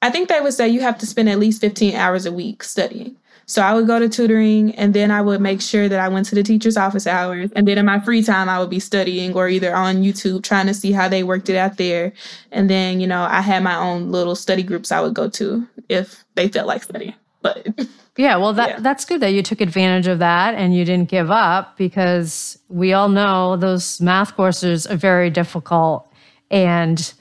I 0.03 0.11
think 0.11 0.29
they 0.29 0.41
would 0.41 0.55
say 0.55 0.69
you 0.69 0.81
have 0.81 0.97
to 0.99 1.07
spend 1.07 1.29
at 1.29 1.39
least 1.39 1.61
15 1.61 1.95
hours 1.95 2.25
a 2.25 2.33
week 2.33 2.63
studying. 2.63 3.17
So 3.45 3.61
I 3.63 3.75
would 3.75 3.87
go 3.87 3.99
to 3.99 4.09
tutoring 4.09 4.75
and 4.77 4.95
then 4.95 5.11
I 5.11 5.21
would 5.21 5.41
make 5.41 5.61
sure 5.61 5.89
that 5.89 5.99
I 5.99 6.09
went 6.09 6.27
to 6.27 6.37
the 6.37 6.43
teacher's 6.43 6.77
office 6.77 7.07
hours. 7.07 7.51
And 7.57 7.67
then 7.67 7.79
in 7.79 7.85
my 7.85 7.99
free 7.99 8.23
time, 8.23 8.49
I 8.49 8.61
would 8.61 8.71
be 8.71 8.79
studying 8.79 9.35
or 9.35 9.49
either 9.49 9.75
on 9.75 10.03
YouTube 10.05 10.45
trying 10.45 10.69
to 10.69 10.75
see 10.75 10.93
how 10.93 11.09
they 11.09 11.25
worked 11.25 11.49
it 11.49 11.57
out 11.57 11.77
there. 11.77 12.13
And 12.53 12.71
then, 12.71 13.01
you 13.01 13.09
know, 13.09 13.23
I 13.29 13.41
had 13.41 13.65
my 13.65 13.75
own 13.75 14.13
little 14.13 14.37
study 14.37 14.63
groups 14.63 14.93
I 14.93 15.01
would 15.01 15.15
go 15.15 15.29
to 15.31 15.67
if 15.89 16.25
they 16.37 16.49
felt 16.49 16.69
like 16.69 16.85
studying. 16.85 17.15
But 17.43 17.67
yeah, 18.17 18.37
well, 18.37 18.53
that, 18.53 18.69
yeah. 18.69 18.81
that's 18.81 19.05
good 19.05 19.21
that 19.21 19.33
you 19.33 19.43
took 19.43 19.61
advantage 19.61 20.07
of 20.07 20.19
that 20.19 20.55
and 20.55 20.75
you 20.75 20.85
didn't 20.85 21.09
give 21.09 21.31
up 21.31 21.77
because 21.77 22.59
we 22.69 22.93
all 22.93 23.09
know 23.09 23.57
those 23.57 24.01
math 24.01 24.37
courses 24.37 24.87
are 24.87 24.97
very 24.97 25.31
difficult. 25.31 26.07
And 26.51 27.13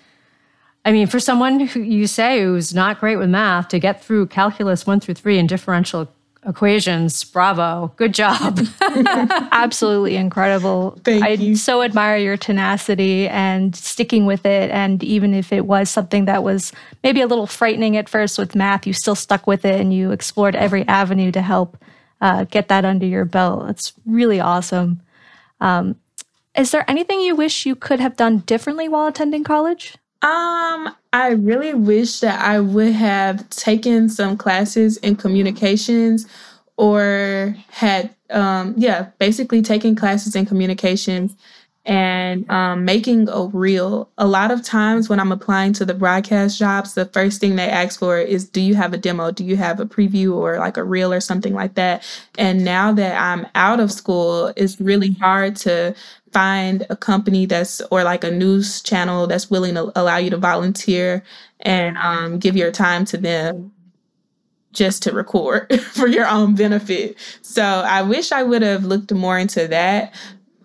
I 0.85 0.91
mean, 0.91 1.07
for 1.07 1.19
someone 1.19 1.59
who 1.61 1.81
you 1.81 2.07
say 2.07 2.41
who's 2.41 2.73
not 2.73 2.99
great 2.99 3.17
with 3.17 3.29
math 3.29 3.67
to 3.69 3.79
get 3.79 4.03
through 4.03 4.27
calculus 4.27 4.87
one 4.87 4.99
through 4.99 5.15
three 5.15 5.37
and 5.37 5.47
differential 5.47 6.11
equations. 6.49 7.23
Bravo. 7.23 7.93
Good 7.95 8.13
job. 8.13 8.59
Absolutely 9.51 10.15
incredible. 10.15 10.99
Thank 11.03 11.23
I 11.23 11.29
you. 11.29 11.55
so 11.55 11.81
admire 11.83 12.17
your 12.17 12.37
tenacity 12.37 13.27
and 13.27 13.75
sticking 13.75 14.25
with 14.25 14.45
it. 14.45 14.71
And 14.71 15.03
even 15.03 15.33
if 15.33 15.53
it 15.53 15.65
was 15.65 15.89
something 15.89 16.25
that 16.25 16.43
was 16.43 16.73
maybe 17.03 17.21
a 17.21 17.27
little 17.27 17.47
frightening 17.47 17.95
at 17.95 18.09
first 18.09 18.37
with 18.37 18.55
math, 18.55 18.85
you 18.85 18.93
still 18.93 19.15
stuck 19.15 19.47
with 19.47 19.63
it 19.63 19.79
and 19.79 19.93
you 19.93 20.11
explored 20.11 20.55
every 20.55 20.87
avenue 20.87 21.31
to 21.31 21.41
help 21.41 21.77
uh, 22.21 22.43
get 22.45 22.67
that 22.67 22.83
under 22.83 23.05
your 23.05 23.25
belt. 23.25 23.69
It's 23.69 23.93
really 24.05 24.39
awesome. 24.39 25.01
Um, 25.61 25.95
Is 26.55 26.71
there 26.71 26.89
anything 26.89 27.21
you 27.21 27.35
wish 27.35 27.65
you 27.65 27.75
could 27.75 27.99
have 27.99 28.17
done 28.17 28.39
differently 28.39 28.89
while 28.89 29.07
attending 29.07 29.43
college? 29.43 29.95
Um, 30.21 30.93
I 31.13 31.29
really 31.29 31.73
wish 31.73 32.19
that 32.19 32.41
I 32.41 32.59
would 32.59 32.91
have 32.93 33.49
taken 33.49 34.09
some 34.09 34.35
classes 34.37 34.97
in 34.97 35.15
communications 35.15 36.27
or 36.77 37.55
had 37.69 38.13
um 38.29 38.75
yeah, 38.77 39.09
basically 39.17 39.61
taking 39.61 39.95
classes 39.95 40.35
in 40.35 40.45
communications 40.45 41.35
and 41.85 42.49
um, 42.51 42.85
making 42.85 43.29
a 43.29 43.45
reel. 43.45 44.09
A 44.17 44.27
lot 44.27 44.51
of 44.51 44.63
times 44.63 45.09
when 45.09 45.19
I'm 45.19 45.31
applying 45.31 45.73
to 45.73 45.85
the 45.85 45.93
broadcast 45.93 46.59
jobs, 46.59 46.93
the 46.93 47.05
first 47.05 47.39
thing 47.39 47.55
they 47.55 47.69
ask 47.69 47.99
for 47.99 48.19
is 48.19 48.47
Do 48.47 48.61
you 48.61 48.75
have 48.75 48.93
a 48.93 48.97
demo? 48.97 49.31
Do 49.31 49.43
you 49.43 49.57
have 49.57 49.79
a 49.79 49.85
preview 49.85 50.35
or 50.35 50.59
like 50.59 50.77
a 50.77 50.83
reel 50.83 51.13
or 51.13 51.19
something 51.19 51.53
like 51.53 51.75
that? 51.75 52.03
And 52.37 52.63
now 52.63 52.91
that 52.93 53.19
I'm 53.19 53.47
out 53.55 53.79
of 53.79 53.91
school, 53.91 54.53
it's 54.55 54.79
really 54.79 55.13
hard 55.13 55.55
to 55.57 55.95
find 56.31 56.85
a 56.89 56.95
company 56.95 57.45
that's 57.45 57.81
or 57.89 58.03
like 58.03 58.23
a 58.23 58.31
news 58.31 58.81
channel 58.81 59.25
that's 59.25 59.49
willing 59.49 59.73
to 59.75 59.91
allow 59.95 60.17
you 60.17 60.29
to 60.29 60.37
volunteer 60.37 61.23
and 61.61 61.97
um, 61.97 62.37
give 62.37 62.55
your 62.55 62.71
time 62.71 63.05
to 63.05 63.17
them 63.17 63.71
just 64.71 65.01
to 65.03 65.11
record 65.11 65.81
for 65.93 66.07
your 66.07 66.27
own 66.27 66.55
benefit. 66.55 67.17
So 67.41 67.63
I 67.63 68.01
wish 68.03 68.31
I 68.31 68.43
would 68.43 68.61
have 68.61 68.85
looked 68.85 69.11
more 69.11 69.37
into 69.37 69.67
that 69.67 70.13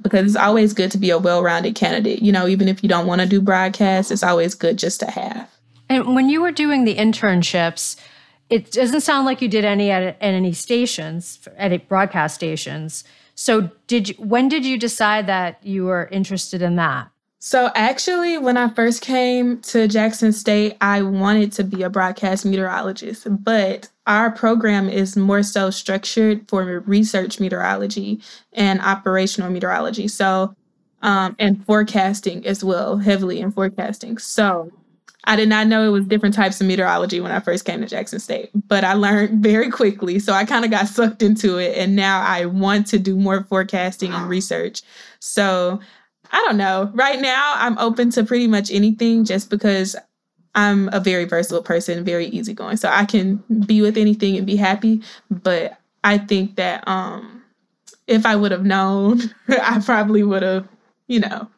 because 0.04 0.26
it's 0.26 0.36
always 0.36 0.72
good 0.72 0.92
to 0.92 0.98
be 0.98 1.10
a 1.10 1.18
well-rounded 1.18 1.74
candidate. 1.74 2.22
You 2.22 2.30
know, 2.30 2.46
even 2.46 2.68
if 2.68 2.84
you 2.84 2.88
don't 2.88 3.08
want 3.08 3.20
to 3.22 3.26
do 3.26 3.40
broadcast, 3.40 4.12
it's 4.12 4.22
always 4.22 4.54
good 4.54 4.76
just 4.76 5.00
to 5.00 5.10
have. 5.10 5.50
And 5.88 6.14
when 6.14 6.28
you 6.28 6.40
were 6.40 6.52
doing 6.52 6.84
the 6.84 6.94
internships, 6.94 7.96
it 8.50 8.70
doesn't 8.70 9.00
sound 9.00 9.26
like 9.26 9.42
you 9.42 9.48
did 9.48 9.64
any 9.64 9.90
at, 9.90 10.02
at 10.02 10.16
any 10.20 10.52
stations, 10.52 11.40
at 11.56 11.88
broadcast 11.88 12.36
stations. 12.36 13.02
So 13.34 13.70
did 13.86 14.10
you, 14.10 14.14
when 14.16 14.48
did 14.48 14.64
you 14.64 14.78
decide 14.78 15.26
that 15.26 15.64
you 15.64 15.84
were 15.86 16.06
interested 16.12 16.62
in 16.62 16.76
that? 16.76 17.10
So 17.46 17.70
actually, 17.74 18.38
when 18.38 18.56
I 18.56 18.70
first 18.70 19.02
came 19.02 19.60
to 19.64 19.86
Jackson 19.86 20.32
State, 20.32 20.78
I 20.80 21.02
wanted 21.02 21.52
to 21.52 21.62
be 21.62 21.82
a 21.82 21.90
broadcast 21.90 22.46
meteorologist, 22.46 23.26
but 23.44 23.90
our 24.06 24.30
program 24.30 24.88
is 24.88 25.14
more 25.14 25.42
so 25.42 25.68
structured 25.68 26.48
for 26.48 26.80
research 26.86 27.40
meteorology 27.40 28.22
and 28.54 28.80
operational 28.80 29.50
meteorology. 29.50 30.08
So, 30.08 30.56
um, 31.02 31.36
and 31.38 31.62
forecasting 31.66 32.46
as 32.46 32.64
well, 32.64 32.96
heavily 32.96 33.40
in 33.40 33.52
forecasting. 33.52 34.16
So, 34.16 34.72
I 35.24 35.36
did 35.36 35.50
not 35.50 35.66
know 35.66 35.86
it 35.86 35.90
was 35.90 36.06
different 36.06 36.34
types 36.34 36.62
of 36.62 36.66
meteorology 36.66 37.20
when 37.20 37.32
I 37.32 37.40
first 37.40 37.66
came 37.66 37.82
to 37.82 37.86
Jackson 37.86 38.20
State, 38.20 38.50
but 38.54 38.84
I 38.84 38.94
learned 38.94 39.42
very 39.42 39.70
quickly. 39.70 40.18
So 40.18 40.32
I 40.32 40.46
kind 40.46 40.64
of 40.64 40.70
got 40.70 40.88
sucked 40.88 41.22
into 41.22 41.58
it. 41.58 41.76
And 41.76 41.94
now 41.94 42.22
I 42.22 42.46
want 42.46 42.86
to 42.88 42.98
do 42.98 43.16
more 43.16 43.44
forecasting 43.44 44.12
and 44.12 44.28
research. 44.28 44.82
So 45.20 45.80
I 46.32 46.42
don't 46.46 46.56
know. 46.56 46.90
Right 46.94 47.20
now, 47.20 47.54
I'm 47.56 47.78
open 47.78 48.10
to 48.10 48.24
pretty 48.24 48.46
much 48.46 48.70
anything 48.70 49.24
just 49.24 49.50
because 49.50 49.96
I'm 50.54 50.88
a 50.92 51.00
very 51.00 51.24
versatile 51.24 51.62
person, 51.62 52.04
very 52.04 52.26
easygoing. 52.26 52.76
So 52.76 52.88
I 52.88 53.04
can 53.04 53.42
be 53.66 53.82
with 53.82 53.96
anything 53.96 54.36
and 54.36 54.46
be 54.46 54.56
happy. 54.56 55.02
But 55.30 55.78
I 56.02 56.18
think 56.18 56.56
that 56.56 56.86
um, 56.86 57.42
if 58.06 58.26
I 58.26 58.36
would 58.36 58.52
have 58.52 58.64
known, 58.64 59.20
I 59.48 59.80
probably 59.84 60.22
would 60.22 60.42
have, 60.42 60.68
you 61.08 61.20
know, 61.20 61.48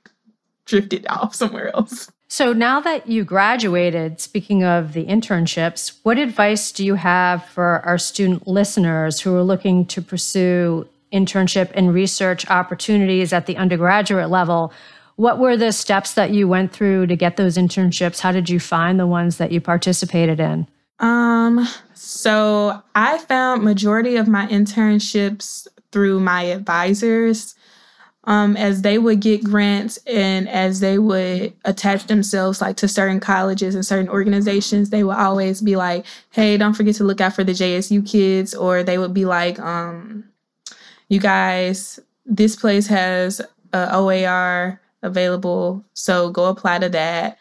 drifted 0.64 1.06
off 1.08 1.34
somewhere 1.34 1.74
else. 1.74 2.10
So 2.28 2.52
now 2.52 2.80
that 2.80 3.06
you 3.06 3.22
graduated, 3.22 4.20
speaking 4.20 4.64
of 4.64 4.94
the 4.94 5.04
internships, 5.06 5.98
what 6.02 6.18
advice 6.18 6.72
do 6.72 6.84
you 6.84 6.96
have 6.96 7.44
for 7.46 7.80
our 7.86 7.98
student 7.98 8.48
listeners 8.48 9.20
who 9.20 9.34
are 9.36 9.44
looking 9.44 9.86
to 9.86 10.02
pursue 10.02 10.88
internship 11.12 11.70
and 11.74 11.92
research 11.92 12.48
opportunities 12.50 13.32
at 13.32 13.46
the 13.46 13.56
undergraduate 13.56 14.30
level? 14.30 14.72
What 15.16 15.38
were 15.38 15.56
the 15.56 15.72
steps 15.72 16.14
that 16.14 16.30
you 16.30 16.46
went 16.46 16.72
through 16.72 17.06
to 17.06 17.16
get 17.16 17.36
those 17.36 17.56
internships? 17.56 18.20
How 18.20 18.32
did 18.32 18.50
you 18.50 18.60
find 18.60 19.00
the 19.00 19.06
ones 19.06 19.38
that 19.38 19.50
you 19.50 19.60
participated 19.60 20.40
in? 20.40 20.66
Um, 20.98 21.66
so 21.94 22.82
I 22.94 23.18
found 23.18 23.62
majority 23.62 24.16
of 24.16 24.28
my 24.28 24.46
internships 24.46 25.66
through 25.90 26.20
my 26.20 26.42
advisors 26.42 27.54
um, 28.26 28.56
as 28.56 28.82
they 28.82 28.98
would 28.98 29.20
get 29.20 29.44
grants 29.44 29.98
and 30.06 30.48
as 30.48 30.80
they 30.80 30.98
would 30.98 31.52
attach 31.64 32.06
themselves 32.06 32.60
like 32.60 32.76
to 32.76 32.88
certain 32.88 33.20
colleges 33.20 33.74
and 33.74 33.86
certain 33.86 34.08
organizations, 34.08 34.90
they 34.90 35.04
would 35.04 35.16
always 35.16 35.62
be 35.62 35.76
like, 35.76 36.04
"Hey, 36.30 36.56
don't 36.56 36.74
forget 36.74 36.96
to 36.96 37.04
look 37.04 37.20
out 37.20 37.34
for 37.34 37.44
the 37.44 37.54
JSU 37.54 38.02
kids," 38.02 38.52
or 38.52 38.82
they 38.82 38.98
would 38.98 39.14
be 39.14 39.24
like, 39.24 39.60
um, 39.60 40.24
"You 41.08 41.20
guys, 41.20 42.00
this 42.24 42.56
place 42.56 42.86
has 42.88 43.40
a 43.72 43.94
OAR 43.94 44.80
available, 45.02 45.84
so 45.94 46.30
go 46.30 46.46
apply 46.46 46.80
to 46.80 46.88
that." 46.90 47.38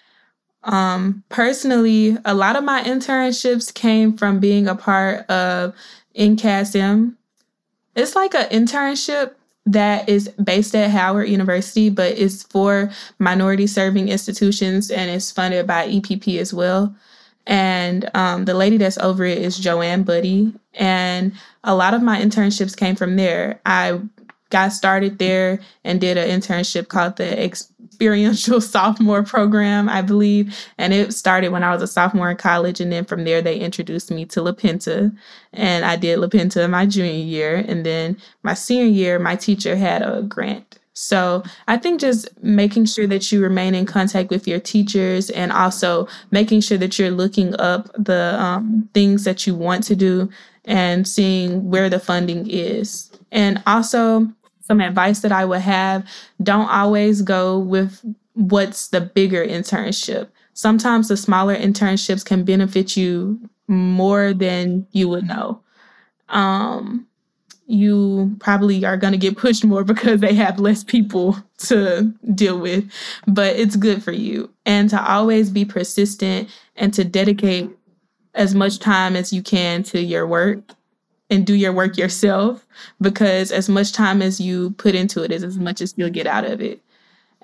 Um, 0.63 1.23
personally, 1.29 2.17
a 2.25 2.33
lot 2.33 2.55
of 2.55 2.63
my 2.63 2.83
internships 2.83 3.73
came 3.73 4.17
from 4.17 4.39
being 4.39 4.67
a 4.67 4.75
part 4.75 5.29
of 5.29 5.75
NCASM. 6.17 7.15
It's 7.95 8.15
like 8.15 8.33
an 8.33 8.49
internship 8.49 9.35
that 9.67 10.07
is 10.09 10.29
based 10.43 10.75
at 10.75 10.91
Howard 10.91 11.29
University, 11.29 11.89
but 11.89 12.13
is 12.13 12.43
for 12.43 12.91
minority 13.19 13.67
serving 13.67 14.09
institutions 14.09 14.91
and 14.91 15.09
is 15.09 15.31
funded 15.31 15.65
by 15.65 15.87
EPP 15.87 16.39
as 16.39 16.53
well. 16.53 16.95
And 17.47 18.09
um, 18.15 18.45
the 18.45 18.53
lady 18.53 18.77
that's 18.77 18.97
over 18.97 19.23
it 19.23 19.37
is 19.37 19.57
Joanne 19.57 20.03
Buddy. 20.03 20.53
And 20.73 21.33
a 21.63 21.75
lot 21.75 21.93
of 21.93 22.01
my 22.01 22.19
internships 22.19 22.75
came 22.75 22.95
from 22.95 23.15
there. 23.15 23.59
I 23.65 23.99
got 24.49 24.71
started 24.73 25.19
there 25.19 25.59
and 25.83 25.99
did 25.99 26.17
an 26.17 26.29
internship 26.29 26.87
called 26.87 27.17
the 27.17 27.43
experiential 27.43 28.61
sophomore 28.61 29.23
program, 29.23 29.89
I 29.89 30.01
believe. 30.01 30.57
And 30.77 30.93
it 30.93 31.13
started 31.13 31.49
when 31.49 31.63
I 31.63 31.73
was 31.73 31.81
a 31.81 31.87
sophomore 31.87 32.31
in 32.31 32.37
college. 32.37 32.79
And 32.79 32.91
then 32.91 33.05
from 33.05 33.23
there, 33.23 33.41
they 33.41 33.59
introduced 33.59 34.11
me 34.11 34.25
to 34.25 34.41
Lapenta. 34.41 35.15
And 35.53 35.85
I 35.85 35.95
did 35.95 36.19
Lapenta 36.19 36.69
my 36.69 36.85
junior 36.85 37.11
year. 37.11 37.55
And 37.67 37.85
then 37.85 38.17
my 38.43 38.53
senior 38.53 38.85
year, 38.85 39.19
my 39.19 39.35
teacher 39.35 39.75
had 39.75 40.01
a 40.01 40.23
grant. 40.23 40.79
So 40.95 41.43
I 41.67 41.75
think 41.75 41.99
just 41.99 42.29
making 42.41 42.85
sure 42.85 43.05
that 43.07 43.29
you 43.29 43.41
remain 43.41 43.75
in 43.75 43.85
contact 43.85 44.29
with 44.29 44.47
your 44.47 44.61
teachers 44.61 45.29
and 45.29 45.51
also 45.51 46.07
making 46.31 46.61
sure 46.61 46.77
that 46.77 46.97
you're 46.97 47.11
looking 47.11 47.53
up 47.59 47.89
the 47.97 48.41
um, 48.41 48.89
things 48.93 49.25
that 49.25 49.45
you 49.45 49.55
want 49.55 49.83
to 49.85 49.95
do 49.95 50.29
and 50.63 51.05
seeing 51.05 51.69
where 51.69 51.89
the 51.89 51.99
funding 51.99 52.49
is. 52.49 53.11
And 53.33 53.61
also 53.67 54.27
some 54.61 54.79
advice 54.79 55.19
that 55.19 55.33
I 55.33 55.43
would 55.43 55.61
have 55.61 56.07
don't 56.41 56.69
always 56.69 57.21
go 57.21 57.59
with 57.59 58.01
what's 58.33 58.87
the 58.87 59.01
bigger 59.01 59.45
internship. 59.45 60.29
Sometimes 60.53 61.09
the 61.09 61.17
smaller 61.17 61.57
internships 61.57 62.23
can 62.23 62.45
benefit 62.45 62.95
you 62.95 63.37
more 63.67 64.33
than 64.33 64.87
you 64.91 65.09
would 65.09 65.27
know. 65.27 65.61
Um, 66.29 67.05
you 67.67 68.35
probably 68.39 68.85
are 68.85 68.97
going 68.97 69.13
to 69.13 69.17
get 69.17 69.37
pushed 69.37 69.65
more 69.65 69.83
because 69.93 70.21
they 70.21 70.33
have 70.33 70.59
less 70.59 70.83
people 70.83 71.37
to 71.57 72.13
deal 72.33 72.59
with, 72.59 72.89
but 73.27 73.55
it's 73.55 73.75
good 73.75 74.03
for 74.03 74.11
you. 74.11 74.49
And 74.65 74.89
to 74.89 75.11
always 75.11 75.49
be 75.49 75.65
persistent 75.65 76.49
and 76.75 76.93
to 76.93 77.03
dedicate 77.03 77.69
as 78.33 78.53
much 78.53 78.79
time 78.79 79.15
as 79.15 79.31
you 79.31 79.41
can 79.41 79.83
to 79.83 80.01
your 80.01 80.27
work 80.27 80.59
and 81.29 81.45
do 81.45 81.55
your 81.55 81.73
work 81.73 81.97
yourself 81.97 82.65
because 83.01 83.51
as 83.51 83.67
much 83.69 83.93
time 83.93 84.21
as 84.21 84.39
you 84.39 84.71
put 84.71 84.93
into 84.93 85.23
it 85.23 85.31
is 85.31 85.43
as 85.43 85.57
much 85.57 85.81
as 85.81 85.93
you'll 85.97 86.09
get 86.09 86.27
out 86.27 86.45
of 86.45 86.61
it. 86.61 86.81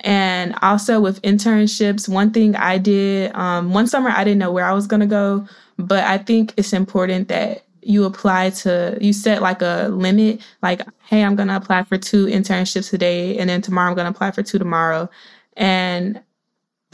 And 0.03 0.55
also 0.61 0.99
with 0.99 1.21
internships, 1.21 2.09
one 2.09 2.31
thing 2.31 2.55
I 2.55 2.77
did, 2.77 3.35
um, 3.35 3.73
one 3.73 3.87
summer 3.87 4.09
I 4.09 4.23
didn't 4.23 4.39
know 4.39 4.51
where 4.51 4.65
I 4.65 4.73
was 4.73 4.87
going 4.87 4.99
to 4.99 5.05
go, 5.05 5.47
but 5.77 6.03
I 6.03 6.17
think 6.17 6.53
it's 6.57 6.73
important 6.73 7.27
that 7.29 7.63
you 7.81 8.05
apply 8.05 8.51
to, 8.51 8.97
you 9.01 9.13
set 9.13 9.41
like 9.41 9.61
a 9.61 9.89
limit, 9.91 10.41
like, 10.61 10.81
hey, 11.03 11.23
I'm 11.23 11.35
going 11.35 11.49
to 11.49 11.55
apply 11.55 11.83
for 11.83 11.97
two 11.97 12.27
internships 12.27 12.89
today, 12.89 13.37
and 13.37 13.49
then 13.49 13.61
tomorrow 13.61 13.89
I'm 13.89 13.95
going 13.95 14.05
to 14.05 14.11
apply 14.11 14.31
for 14.31 14.43
two 14.43 14.59
tomorrow. 14.59 15.09
And 15.57 16.21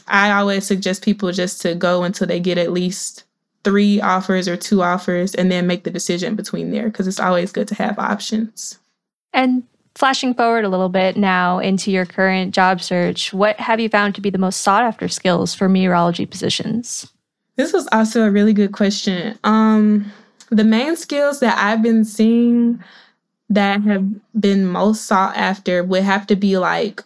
I 0.07 0.31
always 0.31 0.65
suggest 0.65 1.03
people 1.03 1.31
just 1.31 1.61
to 1.61 1.75
go 1.75 2.03
until 2.03 2.27
they 2.27 2.39
get 2.39 2.57
at 2.57 2.71
least 2.71 3.23
three 3.63 3.99
offers 3.99 4.47
or 4.47 4.55
two 4.55 4.81
offers 4.81 5.35
and 5.35 5.51
then 5.51 5.67
make 5.67 5.83
the 5.83 5.91
decision 5.91 6.35
between 6.35 6.71
there 6.71 6.85
because 6.85 7.07
it's 7.07 7.19
always 7.19 7.51
good 7.51 7.67
to 7.67 7.75
have 7.75 7.99
options. 7.99 8.79
And 9.33 9.63
flashing 9.95 10.33
forward 10.33 10.63
a 10.63 10.69
little 10.69 10.89
bit 10.89 11.17
now 11.17 11.59
into 11.59 11.91
your 11.91 12.05
current 12.05 12.53
job 12.53 12.81
search, 12.81 13.33
what 13.33 13.59
have 13.59 13.79
you 13.79 13.89
found 13.89 14.15
to 14.15 14.21
be 14.21 14.29
the 14.29 14.37
most 14.37 14.61
sought 14.61 14.83
after 14.83 15.07
skills 15.07 15.53
for 15.53 15.67
meteorology 15.67 16.25
positions? 16.25 17.11
This 17.57 17.73
was 17.73 17.87
also 17.91 18.23
a 18.23 18.31
really 18.31 18.53
good 18.53 18.71
question. 18.71 19.37
Um, 19.43 20.11
the 20.49 20.63
main 20.63 20.95
skills 20.95 21.39
that 21.39 21.57
I've 21.57 21.81
been 21.81 22.05
seeing 22.05 22.83
that 23.49 23.81
have 23.81 24.05
been 24.39 24.65
most 24.65 25.05
sought 25.05 25.35
after 25.37 25.83
would 25.83 26.03
have 26.03 26.27
to 26.27 26.35
be 26.35 26.57
like 26.57 27.03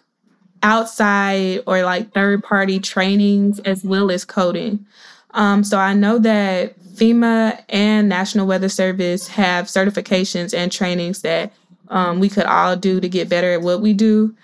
outside 0.62 1.60
or 1.66 1.82
like 1.82 2.12
third 2.12 2.42
party 2.42 2.78
trainings 2.78 3.58
as 3.60 3.84
well 3.84 4.10
as 4.10 4.24
coding. 4.24 4.86
Um, 5.32 5.64
so 5.64 5.78
I 5.78 5.94
know 5.94 6.18
that 6.18 6.78
FEMA 6.80 7.62
and 7.68 8.08
National 8.08 8.46
Weather 8.46 8.68
Service 8.68 9.28
have 9.28 9.66
certifications 9.66 10.56
and 10.56 10.70
trainings 10.70 11.22
that 11.22 11.52
um, 11.88 12.20
we 12.20 12.28
could 12.28 12.44
all 12.44 12.76
do 12.76 13.00
to 13.00 13.08
get 13.08 13.28
better 13.28 13.52
at 13.52 13.62
what 13.62 13.80
we 13.80 13.92
do. 13.92 14.34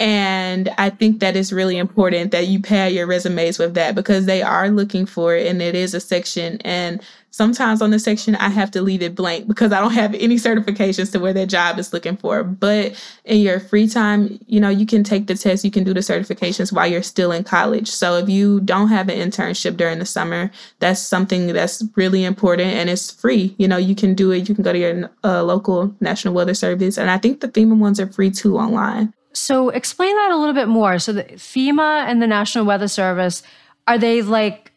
And 0.00 0.68
I 0.78 0.90
think 0.90 1.20
that 1.20 1.34
is 1.34 1.52
really 1.52 1.76
important 1.76 2.30
that 2.30 2.46
you 2.46 2.60
pad 2.60 2.92
your 2.92 3.06
resumes 3.06 3.58
with 3.58 3.74
that 3.74 3.96
because 3.96 4.26
they 4.26 4.42
are 4.42 4.70
looking 4.70 5.06
for 5.06 5.34
it 5.34 5.48
and 5.48 5.60
it 5.60 5.74
is 5.74 5.92
a 5.92 6.00
section. 6.00 6.60
And 6.60 7.02
sometimes 7.38 7.80
on 7.80 7.90
the 7.90 8.00
section, 8.00 8.34
I 8.34 8.48
have 8.48 8.72
to 8.72 8.82
leave 8.82 9.00
it 9.00 9.14
blank 9.14 9.46
because 9.46 9.72
I 9.72 9.80
don't 9.80 9.92
have 9.92 10.12
any 10.14 10.34
certifications 10.34 11.12
to 11.12 11.20
where 11.20 11.32
that 11.32 11.46
job 11.46 11.78
is 11.78 11.92
looking 11.92 12.16
for. 12.16 12.42
But 12.42 13.00
in 13.24 13.38
your 13.40 13.60
free 13.60 13.86
time, 13.86 14.40
you 14.48 14.58
know, 14.58 14.68
you 14.68 14.84
can 14.84 15.04
take 15.04 15.28
the 15.28 15.36
test, 15.36 15.64
you 15.64 15.70
can 15.70 15.84
do 15.84 15.94
the 15.94 16.00
certifications 16.00 16.72
while 16.72 16.88
you're 16.88 17.04
still 17.04 17.30
in 17.30 17.44
college. 17.44 17.88
So 17.88 18.16
if 18.16 18.28
you 18.28 18.58
don't 18.60 18.88
have 18.88 19.08
an 19.08 19.16
internship 19.16 19.76
during 19.76 20.00
the 20.00 20.04
summer, 20.04 20.50
that's 20.80 21.00
something 21.00 21.46
that's 21.52 21.84
really 21.94 22.24
important 22.24 22.72
and 22.72 22.90
it's 22.90 23.08
free. 23.08 23.54
You 23.56 23.68
know, 23.68 23.76
you 23.76 23.94
can 23.94 24.14
do 24.14 24.32
it. 24.32 24.48
You 24.48 24.54
can 24.56 24.64
go 24.64 24.72
to 24.72 24.78
your 24.78 25.10
uh, 25.22 25.44
local 25.44 25.94
National 26.00 26.34
Weather 26.34 26.54
Service. 26.54 26.98
And 26.98 27.08
I 27.08 27.18
think 27.18 27.40
the 27.40 27.48
FEMA 27.48 27.78
ones 27.78 28.00
are 28.00 28.12
free 28.12 28.32
too 28.32 28.58
online. 28.58 29.14
So 29.32 29.68
explain 29.68 30.12
that 30.16 30.32
a 30.32 30.36
little 30.36 30.54
bit 30.54 30.66
more. 30.66 30.98
So 30.98 31.12
the 31.12 31.22
FEMA 31.22 32.04
and 32.08 32.20
the 32.20 32.26
National 32.26 32.64
Weather 32.64 32.88
Service, 32.88 33.44
are 33.86 33.96
they 33.96 34.22
like 34.22 34.67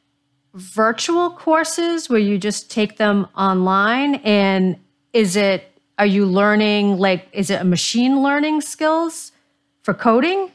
virtual 0.53 1.31
courses 1.31 2.09
where 2.09 2.19
you 2.19 2.37
just 2.37 2.69
take 2.69 2.97
them 2.97 3.27
online 3.35 4.15
and 4.15 4.77
is 5.13 5.35
it 5.35 5.71
are 5.97 6.05
you 6.05 6.25
learning 6.25 6.97
like 6.97 7.27
is 7.31 7.49
it 7.49 7.61
a 7.61 7.65
machine 7.65 8.21
learning 8.21 8.61
skills 8.61 9.31
for 9.83 9.93
coding? 9.93 10.51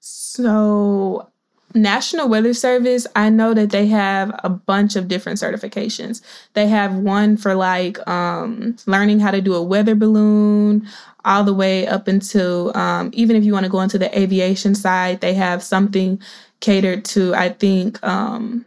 So 0.00 1.28
National 1.74 2.28
Weather 2.28 2.54
Service, 2.54 3.06
I 3.14 3.28
know 3.28 3.54
that 3.54 3.70
they 3.70 3.86
have 3.86 4.38
a 4.42 4.48
bunch 4.48 4.96
of 4.96 5.08
different 5.08 5.38
certifications. 5.38 6.22
They 6.54 6.66
have 6.68 6.94
one 6.94 7.36
for 7.36 7.54
like 7.54 8.06
um, 8.08 8.76
learning 8.86 9.20
how 9.20 9.30
to 9.30 9.40
do 9.40 9.54
a 9.54 9.62
weather 9.62 9.94
balloon, 9.94 10.88
all 11.24 11.44
the 11.44 11.52
way 11.52 11.86
up 11.86 12.08
until 12.08 12.76
um, 12.76 13.10
even 13.12 13.36
if 13.36 13.44
you 13.44 13.52
want 13.52 13.64
to 13.64 13.70
go 13.70 13.80
into 13.80 13.98
the 13.98 14.16
aviation 14.18 14.74
side, 14.74 15.20
they 15.20 15.34
have 15.34 15.62
something 15.62 16.20
catered 16.60 17.04
to, 17.06 17.34
I 17.34 17.50
think, 17.50 18.02
um, 18.06 18.64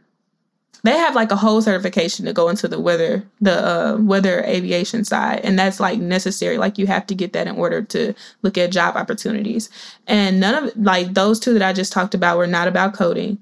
they 0.83 0.91
have 0.91 1.15
like 1.15 1.31
a 1.31 1.35
whole 1.35 1.61
certification 1.61 2.25
to 2.25 2.33
go 2.33 2.49
into 2.49 2.67
the 2.67 2.79
weather 2.79 3.23
the 3.41 3.67
uh, 3.67 3.97
weather 3.97 4.43
aviation 4.45 5.03
side 5.03 5.41
and 5.43 5.57
that's 5.57 5.79
like 5.79 5.99
necessary. 5.99 6.57
Like 6.57 6.77
you 6.77 6.87
have 6.87 7.05
to 7.07 7.15
get 7.15 7.33
that 7.33 7.47
in 7.47 7.55
order 7.55 7.81
to 7.83 8.13
look 8.41 8.57
at 8.57 8.71
job 8.71 8.95
opportunities. 8.95 9.69
And 10.07 10.39
none 10.39 10.63
of 10.63 10.75
like 10.77 11.13
those 11.13 11.39
two 11.39 11.53
that 11.53 11.67
i 11.67 11.73
just 11.73 11.91
talked 11.91 12.13
about 12.13 12.37
were 12.37 12.47
not 12.47 12.67
about 12.67 12.93
coding. 12.93 13.37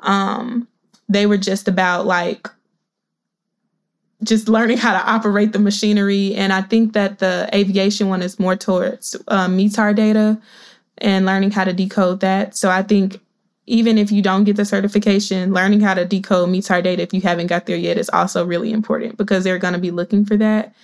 Um 0.00 0.68
they 1.08 1.26
were 1.26 1.38
just 1.38 1.68
about 1.68 2.06
like 2.06 2.48
just 4.24 4.48
learning 4.48 4.78
how 4.78 4.92
to 4.92 5.10
operate 5.10 5.52
the 5.52 5.58
machinery 5.58 6.34
and 6.34 6.50
i 6.52 6.62
think 6.62 6.94
that 6.94 7.18
the 7.18 7.48
aviation 7.54 8.08
one 8.08 8.22
is 8.22 8.40
more 8.40 8.56
towards 8.56 9.14
uh, 9.28 9.46
METAR 9.46 9.94
data 9.94 10.40
and 10.98 11.26
learning 11.26 11.50
how 11.50 11.64
to 11.64 11.74
decode 11.74 12.20
that. 12.20 12.56
So 12.56 12.70
i 12.70 12.82
think 12.82 13.20
even 13.66 13.98
if 13.98 14.12
you 14.12 14.22
don't 14.22 14.44
get 14.44 14.56
the 14.56 14.64
certification, 14.64 15.52
learning 15.52 15.80
how 15.80 15.94
to 15.94 16.04
decode 16.04 16.48
METAR 16.48 16.82
data 16.82 17.02
if 17.02 17.12
you 17.12 17.20
haven't 17.20 17.48
got 17.48 17.66
there 17.66 17.76
yet 17.76 17.98
is 17.98 18.08
also 18.10 18.44
really 18.44 18.72
important 18.72 19.16
because 19.16 19.44
they're 19.44 19.58
going 19.58 19.74
to 19.74 19.80
be 19.80 19.90
looking 19.90 20.24
for 20.24 20.36
that. 20.36 20.74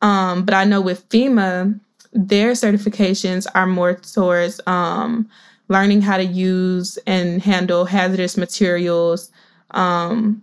Um, 0.00 0.44
but 0.44 0.54
I 0.54 0.64
know 0.64 0.80
with 0.80 1.08
FEMA, 1.10 1.78
their 2.12 2.52
certifications 2.52 3.46
are 3.54 3.66
more 3.66 3.94
towards 3.94 4.60
um, 4.66 5.28
learning 5.68 6.02
how 6.02 6.16
to 6.16 6.24
use 6.24 6.98
and 7.06 7.42
handle 7.42 7.84
hazardous 7.84 8.36
materials, 8.36 9.30
um, 9.72 10.42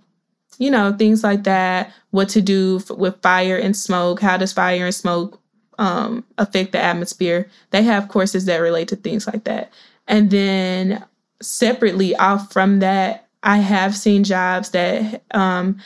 you 0.58 0.70
know, 0.70 0.94
things 0.94 1.24
like 1.24 1.44
that, 1.44 1.92
what 2.12 2.30
to 2.30 2.42
do 2.42 2.78
f- 2.78 2.98
with 2.98 3.22
fire 3.22 3.58
and 3.58 3.76
smoke, 3.76 4.20
how 4.20 4.38
does 4.38 4.54
fire 4.54 4.86
and 4.86 4.96
smoke 4.96 5.40
um, 5.80 6.24
affect 6.38 6.74
the 6.74 6.80
atmosphere. 6.80 7.50
They 7.72 7.82
have 7.84 8.08
courses 8.08 8.46
that 8.46 8.58
relate 8.58 8.88
to 8.90 8.96
things 8.96 9.26
like 9.26 9.46
that. 9.46 9.72
And 10.08 10.30
then 10.30 11.04
separately 11.42 12.16
off 12.16 12.52
from 12.52 12.80
that, 12.80 13.28
I 13.44 13.58
have 13.58 13.96
seen 13.96 14.24
jobs 14.24 14.72
that 14.72 15.24
um, 15.32 15.80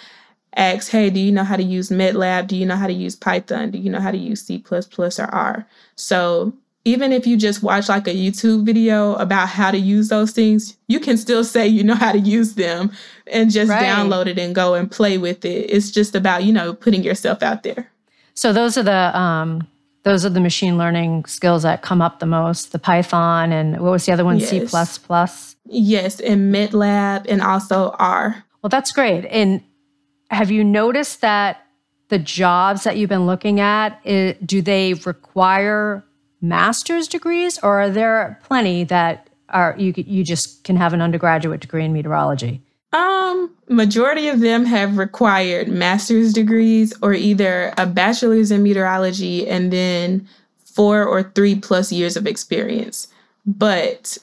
ask, 0.56 0.92
hey, 0.92 1.10
do 1.10 1.20
you 1.20 1.32
know 1.32 1.44
how 1.44 1.56
to 1.56 1.64
use 1.64 1.90
MATLAB? 1.90 2.48
Do 2.48 2.56
you 2.56 2.66
know 2.66 2.76
how 2.76 2.88
to 2.88 2.94
use 2.94 3.16
Python? 3.16 3.72
Do 3.72 3.78
you 3.78 3.90
know 3.90 4.00
how 4.00 4.12
to 4.12 4.18
use 4.18 4.42
C 4.42 4.64
or 4.70 5.26
R? 5.32 5.68
So 5.96 6.54
even 6.86 7.12
if 7.12 7.26
you 7.26 7.36
just 7.36 7.64
watch 7.64 7.90
like 7.90 8.08
a 8.08 8.14
YouTube 8.14 8.64
video 8.64 9.16
about 9.16 9.50
how 9.50 9.72
to 9.72 9.78
use 9.78 10.10
those 10.10 10.32
things, 10.32 10.78
you 10.88 11.00
can 11.00 11.18
still 11.18 11.44
say 11.44 11.68
you 11.68 11.84
know 11.84 11.96
how 11.96 12.12
to 12.12 12.20
use 12.20 12.54
them 12.54 12.92
and 13.28 13.52
just 13.52 13.70
right. 13.70 13.84
download 13.84 14.28
it 14.28 14.38
and 14.38 14.54
go 14.54 14.76
and 14.76 14.92
play 14.92 15.18
with 15.18 15.44
it. 15.44 15.70
It's 15.70 15.90
just 15.90 16.16
about, 16.16 16.44
you 16.44 16.54
know, 16.54 16.74
putting 16.74 17.04
yourself 17.04 17.42
out 17.42 17.64
there. 17.64 17.90
So 18.36 18.54
those 18.54 18.78
are 18.78 18.84
the 18.84 19.18
um 19.18 19.68
those 20.04 20.24
are 20.24 20.30
the 20.30 20.40
machine 20.40 20.78
learning 20.78 21.26
skills 21.26 21.64
that 21.64 21.82
come 21.82 22.02
up 22.02 22.20
the 22.20 22.28
most 22.28 22.72
the 22.72 22.80
python 22.80 23.52
and 23.52 23.82
what 23.82 23.92
was 23.92 24.06
the 24.06 24.12
other 24.12 24.24
one 24.24 24.38
yes. 24.40 24.50
c++ 24.50 25.55
yes 25.66 26.20
in 26.20 26.52
matlab 26.52 27.26
and 27.28 27.42
also 27.42 27.96
r. 28.00 28.44
Well 28.62 28.70
that's 28.70 28.92
great. 28.92 29.26
And 29.26 29.62
have 30.32 30.52
you 30.52 30.64
noticed 30.64 31.22
that 31.22 31.66
the 32.10 32.20
jobs 32.20 32.84
that 32.84 32.98
you've 32.98 33.10
been 33.10 33.26
looking 33.26 33.60
at 33.60 34.04
do 34.04 34.62
they 34.62 34.94
require 34.94 36.04
master's 36.42 37.08
degrees 37.08 37.58
or 37.64 37.82
are 37.82 37.90
there 37.90 38.40
plenty 38.44 38.84
that 38.84 39.30
are 39.50 39.76
you 39.78 39.94
you 39.96 40.24
just 40.24 40.64
can 40.64 40.76
have 40.76 40.94
an 40.94 41.02
undergraduate 41.02 41.62
degree 41.62 41.86
in 41.86 41.94
meteorology? 41.94 42.62
Um, 42.94 43.54
majority 43.68 44.30
of 44.30 44.40
them 44.40 44.66
have 44.66 44.98
required 44.98 45.68
master's 45.68 46.32
degrees 46.32 46.94
or 47.02 47.14
either 47.14 47.74
a 47.78 47.86
bachelor's 47.86 48.52
in 48.52 48.64
meteorology 48.64 49.48
and 49.48 49.72
then 49.72 50.28
four 50.64 51.04
or 51.04 51.24
three 51.24 51.56
plus 51.56 51.92
years 51.92 52.16
of 52.16 52.26
experience. 52.26 53.08
But 53.46 54.18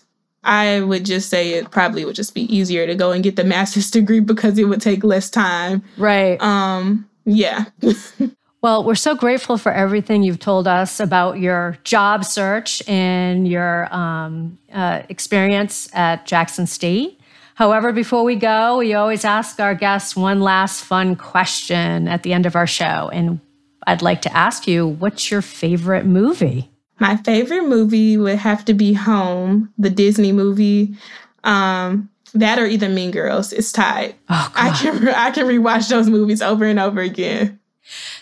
I 0.44 0.80
would 0.80 1.04
just 1.04 1.28
say 1.28 1.54
it 1.54 1.70
probably 1.70 2.04
would 2.04 2.16
just 2.16 2.34
be 2.34 2.42
easier 2.54 2.86
to 2.86 2.94
go 2.94 3.12
and 3.12 3.22
get 3.22 3.36
the 3.36 3.44
master's 3.56 3.90
degree 3.90 4.20
because 4.20 4.58
it 4.58 4.64
would 4.64 4.80
take 4.80 5.04
less 5.04 5.30
time. 5.30 5.82
Right. 5.96 6.40
Um, 6.40 7.08
yeah. 7.24 7.66
well, 8.62 8.84
we're 8.84 8.94
so 8.94 9.14
grateful 9.14 9.56
for 9.56 9.72
everything 9.72 10.22
you've 10.22 10.40
told 10.40 10.66
us 10.66 10.98
about 10.98 11.38
your 11.38 11.78
job 11.84 12.24
search 12.24 12.86
and 12.88 13.46
your 13.46 13.92
um, 13.94 14.58
uh, 14.72 15.02
experience 15.08 15.88
at 15.94 16.26
Jackson 16.26 16.66
State. 16.66 17.20
However, 17.54 17.92
before 17.92 18.24
we 18.24 18.34
go, 18.34 18.78
we 18.78 18.94
always 18.94 19.24
ask 19.24 19.60
our 19.60 19.74
guests 19.74 20.16
one 20.16 20.40
last 20.40 20.82
fun 20.82 21.14
question 21.16 22.08
at 22.08 22.22
the 22.22 22.32
end 22.32 22.46
of 22.46 22.56
our 22.56 22.66
show. 22.66 23.10
And 23.12 23.40
I'd 23.86 24.02
like 24.02 24.22
to 24.22 24.36
ask 24.36 24.66
you, 24.66 24.86
what's 24.86 25.30
your 25.30 25.42
favorite 25.42 26.06
movie? 26.06 26.71
My 27.02 27.16
favorite 27.16 27.66
movie 27.66 28.16
would 28.16 28.38
have 28.38 28.64
to 28.66 28.74
be 28.74 28.92
Home, 28.92 29.72
the 29.76 29.90
Disney 29.90 30.30
movie. 30.30 30.94
Um, 31.42 32.08
that 32.32 32.60
or 32.60 32.66
either 32.66 32.88
Mean 32.88 33.10
Girls. 33.10 33.52
It's 33.52 33.72
tied. 33.72 34.14
Oh, 34.28 34.52
I 34.54 34.70
can 34.70 35.08
I 35.08 35.32
can 35.32 35.48
rewatch 35.48 35.88
those 35.88 36.08
movies 36.08 36.40
over 36.40 36.64
and 36.64 36.78
over 36.78 37.00
again. 37.00 37.58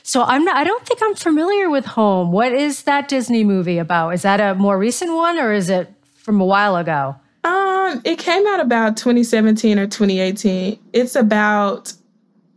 So 0.02 0.22
I'm 0.22 0.46
not 0.46 0.56
I 0.56 0.64
don't 0.64 0.86
think 0.86 1.00
I'm 1.02 1.14
familiar 1.14 1.68
with 1.68 1.84
Home. 1.84 2.32
What 2.32 2.52
is 2.52 2.84
that 2.84 3.06
Disney 3.06 3.44
movie 3.44 3.76
about? 3.76 4.14
Is 4.14 4.22
that 4.22 4.40
a 4.40 4.54
more 4.54 4.78
recent 4.78 5.12
one 5.12 5.38
or 5.38 5.52
is 5.52 5.68
it 5.68 5.92
from 6.14 6.40
a 6.40 6.46
while 6.46 6.76
ago? 6.76 7.16
Um, 7.44 8.00
it 8.06 8.18
came 8.18 8.46
out 8.46 8.60
about 8.60 8.96
2017 8.96 9.78
or 9.78 9.88
2018. 9.88 10.78
It's 10.94 11.16
about 11.16 11.92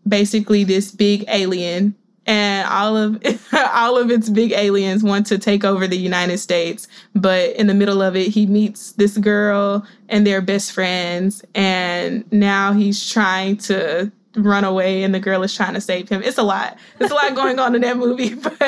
basically 0.07 0.63
this 0.63 0.89
big 0.89 1.25
alien 1.27 1.95
and 2.25 2.67
all 2.69 2.95
of 2.95 3.21
all 3.73 3.97
of 3.97 4.09
its 4.11 4.29
big 4.29 4.51
aliens 4.51 5.03
want 5.03 5.25
to 5.27 5.37
take 5.37 5.63
over 5.63 5.87
the 5.87 5.97
United 5.97 6.37
States. 6.37 6.87
But 7.15 7.51
in 7.55 7.67
the 7.67 7.73
middle 7.73 8.01
of 8.01 8.15
it, 8.15 8.29
he 8.29 8.45
meets 8.45 8.93
this 8.93 9.17
girl 9.17 9.85
and 10.09 10.25
they're 10.25 10.41
best 10.41 10.71
friends. 10.71 11.43
And 11.55 12.31
now 12.31 12.73
he's 12.73 13.09
trying 13.09 13.57
to 13.57 14.11
run 14.35 14.63
away, 14.63 15.03
and 15.03 15.13
the 15.13 15.19
girl 15.19 15.43
is 15.43 15.53
trying 15.53 15.73
to 15.73 15.81
save 15.81 16.09
him. 16.09 16.23
It's 16.23 16.37
a 16.37 16.43
lot. 16.43 16.77
There's 16.97 17.11
a 17.11 17.15
lot 17.15 17.35
going 17.35 17.59
on 17.59 17.75
in 17.75 17.81
that 17.81 17.97
movie, 17.97 18.33
but 18.35 18.59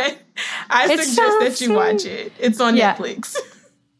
I 0.70 0.92
it 0.92 1.00
suggest 1.00 1.40
that 1.40 1.62
you 1.62 1.74
watch 1.74 2.06
it. 2.06 2.34
It's 2.40 2.60
on 2.60 2.76
yeah. 2.76 2.96
Netflix. 2.96 3.36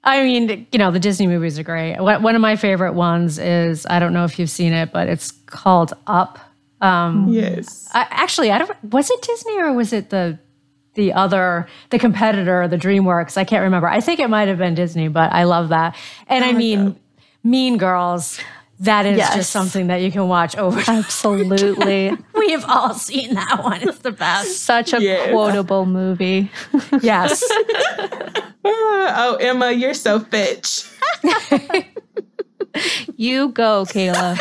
I 0.04 0.22
mean, 0.22 0.68
you 0.72 0.78
know, 0.78 0.92
the 0.92 1.00
Disney 1.00 1.26
movies 1.26 1.58
are 1.58 1.64
great. 1.64 2.00
One 2.00 2.36
of 2.36 2.42
my 2.42 2.56
favorite 2.58 2.94
ones 2.94 3.40
is 3.40 3.88
I 3.90 3.98
don't 3.98 4.14
know 4.14 4.24
if 4.24 4.38
you've 4.38 4.52
seen 4.52 4.72
it, 4.72 4.92
but 4.94 5.10
it's 5.10 5.32
called 5.32 5.94
Up. 6.06 6.38
Um, 6.82 7.28
yes. 7.30 7.90
I, 7.94 8.08
actually, 8.10 8.52
I 8.52 8.60
don't. 8.60 8.84
Was 8.92 9.10
it 9.10 9.22
Disney 9.22 9.58
or 9.60 9.74
was 9.74 9.94
it 9.94 10.10
the 10.10 10.40
the 10.96 11.14
other 11.14 11.68
the 11.90 12.00
competitor, 12.00 12.68
the 12.68 12.78
DreamWorks? 12.78 13.38
I 13.38 13.44
can't 13.44 13.64
remember. 13.64 13.88
I 13.88 14.02
think 14.02 14.20
it 14.20 14.30
might 14.30 14.48
have 14.48 14.58
been 14.58 14.76
Disney, 14.76 15.08
but 15.08 15.32
I 15.32 15.44
love 15.44 15.70
that. 15.70 15.96
And 16.28 16.44
I, 16.44 16.50
I 16.50 16.52
mean, 16.54 16.86
that. 16.86 16.96
Mean 17.44 17.78
Girls. 17.78 18.40
That 18.80 19.06
is 19.06 19.18
yes. 19.18 19.34
just 19.34 19.52
something 19.52 19.88
that 19.88 20.02
you 20.02 20.12
can 20.12 20.28
watch 20.28 20.58
over. 20.58 20.84
Absolutely. 20.86 22.12
we 22.36 22.52
have 22.52 22.66
all 22.68 22.94
seen 22.94 23.34
that 23.36 23.64
one. 23.64 23.82
It's 23.88 24.00
the 24.00 24.12
best. 24.12 24.64
Such 24.64 24.92
a 24.92 25.02
yes. 25.02 25.30
quotable 25.30 25.86
movie. 25.86 26.52
yes. 27.02 27.42
oh, 28.66 29.38
Emma, 29.40 29.72
you're 29.72 29.94
so 29.94 30.20
bitch. 30.20 30.92
you 33.16 33.48
go, 33.50 33.86
Kayla. 33.86 34.38